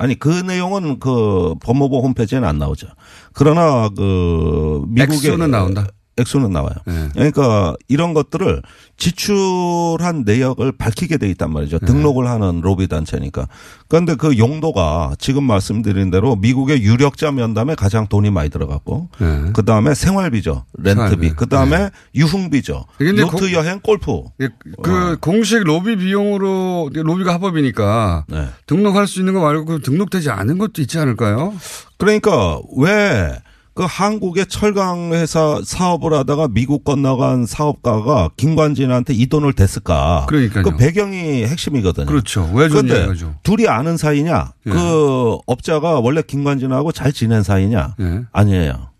아니 0.00 0.18
그 0.18 0.30
내용은 0.30 0.98
그 0.98 1.54
법무부 1.60 1.98
홈페이지에는 1.98 2.48
안 2.48 2.58
나오죠. 2.58 2.86
그러나 3.34 3.90
그 3.94 4.82
미국의 4.88 5.16
액수는 5.18 5.50
나온다? 5.50 5.88
액수는 6.20 6.50
나와요. 6.52 6.74
네. 6.86 7.08
그러니까 7.14 7.74
이런 7.88 8.14
것들을 8.14 8.62
지출한 8.96 10.22
내역을 10.24 10.72
밝히게 10.72 11.16
돼 11.16 11.28
있단 11.30 11.52
말이죠. 11.52 11.78
네. 11.78 11.86
등록을 11.86 12.28
하는 12.28 12.60
로비 12.60 12.88
단체니까. 12.88 13.48
그런데 13.88 14.14
그 14.14 14.38
용도가 14.38 15.14
지금 15.18 15.44
말씀드린 15.44 16.10
대로 16.10 16.36
미국의 16.36 16.82
유력자 16.82 17.32
면담에 17.32 17.74
가장 17.74 18.06
돈이 18.06 18.30
많이 18.30 18.50
들어갔고, 18.50 19.08
네. 19.18 19.50
그 19.52 19.64
다음에 19.64 19.94
생활비죠, 19.94 20.64
렌트비. 20.78 21.30
그 21.34 21.48
다음에 21.48 21.90
유흥비죠, 22.14 22.84
근데 22.98 23.22
요트 23.22 23.36
고- 23.36 23.52
여행, 23.52 23.80
골프. 23.80 24.22
예, 24.40 24.48
그 24.82 25.16
공식 25.20 25.62
로비 25.64 25.96
비용으로 25.96 26.90
로비가 26.92 27.34
합법이니까 27.34 28.24
네. 28.28 28.46
등록할 28.66 29.06
수 29.06 29.18
있는 29.20 29.34
거 29.34 29.40
말고 29.40 29.64
그 29.64 29.80
등록되지 29.80 30.30
않은 30.30 30.58
것도 30.58 30.82
있지 30.82 30.98
않을까요? 30.98 31.54
그러니까 31.98 32.60
왜 32.76 33.38
그 33.74 33.84
한국의 33.88 34.46
철강 34.46 35.12
회사 35.12 35.60
사업을 35.64 36.12
하다가 36.12 36.48
미국 36.48 36.84
건너간 36.84 37.46
사업가가 37.46 38.30
김관진한테 38.36 39.14
이 39.14 39.26
돈을 39.26 39.52
댔을까? 39.52 40.26
그러니까요. 40.28 40.64
그 40.64 40.76
배경이 40.76 41.44
핵심이거든요. 41.44 42.06
그렇죠. 42.06 42.50
왜 42.52 42.68
줬냐 42.68 42.82
그런데 42.82 43.04
이거죠. 43.04 43.34
둘이 43.42 43.68
아는 43.68 43.96
사이냐? 43.96 44.52
예. 44.66 44.70
그 44.70 45.38
업자가 45.46 46.00
원래 46.00 46.22
김관진하고 46.22 46.92
잘 46.92 47.12
지낸 47.12 47.42
사이냐? 47.42 47.94
예. 48.00 48.22
아니에요. 48.32 48.90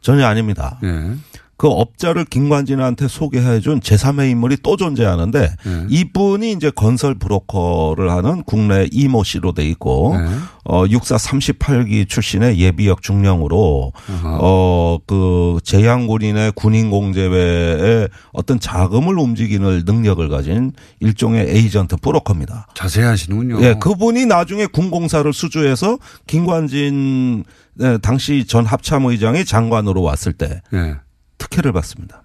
전혀 0.00 0.26
아닙니다. 0.26 0.78
예. 0.82 1.12
그 1.60 1.68
업자를 1.68 2.24
김관진한테 2.24 3.06
소개해준 3.06 3.80
제3의 3.80 4.30
인물이 4.30 4.56
또 4.62 4.78
존재하는데 4.78 5.40
예. 5.40 5.86
이분이 5.90 6.52
이제 6.52 6.70
건설 6.70 7.14
브로커를 7.14 8.10
하는 8.10 8.42
국내 8.44 8.88
이모 8.90 9.24
씨로 9.24 9.52
돼 9.52 9.66
있고 9.66 10.16
예. 10.16 10.26
어 10.64 10.86
육사 10.88 11.16
38기 11.16 12.08
출신의 12.08 12.58
예비역 12.58 13.02
중령으로 13.02 13.92
어 14.40 14.98
그 15.06 15.58
재향군인의 15.64 16.52
군인 16.54 16.90
공제회에 16.90 18.08
어떤 18.32 18.60
자금을 18.60 19.18
움직이는 19.18 19.82
능력을 19.84 20.28
가진 20.28 20.72
일종의 21.00 21.48
에이전트 21.48 21.96
브로커입니다. 21.96 22.68
자세히 22.74 23.04
하시는군요. 23.04 23.62
예, 23.62 23.74
그분이 23.74 24.26
나중에 24.26 24.66
군공사를 24.66 25.30
수주해서 25.32 25.98
김관진 26.26 27.44
네, 27.74 27.98
당시 27.98 28.46
전 28.46 28.66
합참의장이 28.66 29.44
장관으로 29.44 30.02
왔을 30.02 30.32
때 30.32 30.60
예. 30.72 30.96
특혜를 31.40 31.72
받습니다. 31.72 32.22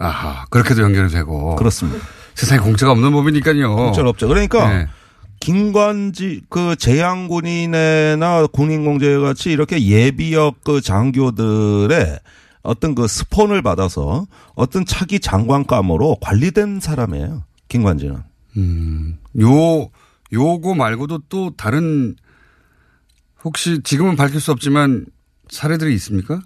아하, 0.00 0.46
그렇게도 0.50 0.82
연결이 0.82 1.08
되고. 1.08 1.54
그렇습니다. 1.54 2.04
세상에 2.34 2.60
공짜가 2.60 2.90
없는 2.92 3.12
법이니까요. 3.12 3.76
공짜는 3.76 4.08
없죠. 4.08 4.26
그러니까 4.26 4.68
네. 4.68 4.86
김관지 5.38 6.42
그 6.48 6.74
재향군인회나 6.74 8.46
군인공제회 8.46 9.18
같이 9.18 9.52
이렇게 9.52 9.86
예비역 9.86 10.64
그 10.64 10.80
장교들의 10.80 12.18
어떤 12.62 12.94
그 12.94 13.06
스폰을 13.06 13.62
받아서 13.62 14.26
어떤 14.54 14.86
차기 14.86 15.20
장관감으로 15.20 16.16
관리된 16.20 16.80
사람이에요. 16.80 17.44
김관진은. 17.68 18.16
음, 18.56 19.18
요, 19.40 19.90
요거 20.32 20.74
말고도 20.74 21.20
또 21.28 21.54
다른 21.56 22.16
혹시 23.44 23.82
지금은 23.82 24.16
밝힐 24.16 24.40
수 24.40 24.50
없지만 24.50 25.04
사례들이 25.50 25.94
있습니까? 25.94 26.40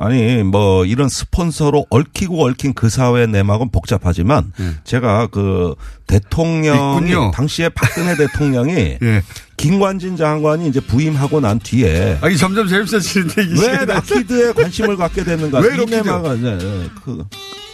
아니 0.00 0.44
뭐 0.44 0.84
이런 0.84 1.08
스폰서로 1.08 1.86
얽히고 1.90 2.46
얽힌 2.46 2.72
그 2.72 2.88
사회 2.88 3.26
내막은 3.26 3.70
복잡하지만 3.70 4.52
제가 4.84 5.26
그 5.26 5.74
대통령이 6.06 6.78
네. 6.78 7.08
있군요. 7.10 7.30
당시에 7.32 7.68
박근혜 7.68 8.14
대통령이 8.16 8.98
예. 9.02 9.22
김관진 9.56 10.16
장관이 10.16 10.68
이제 10.68 10.78
부임하고 10.78 11.40
난 11.40 11.58
뒤에 11.58 12.18
아니 12.20 12.36
점점 12.36 12.68
재밌어지는데 12.68 13.42
이왜 13.42 13.84
로키드에 13.86 14.52
관심을 14.52 14.96
갖게 14.96 15.24
됐는가? 15.24 15.58
왜? 15.58 15.84
내막은, 15.84 16.42
네, 16.42 16.56
네, 16.56 16.88
그 17.04 17.24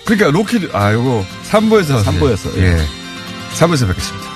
그러니까 0.06 0.30
로키드 0.30 0.70
아 0.72 0.94
요거 0.94 1.24
3부에서 1.50 2.02
3부에서, 2.04 2.56
예. 2.56 2.78
3부에서 3.54 3.86
뵙겠습니다. 3.86 4.34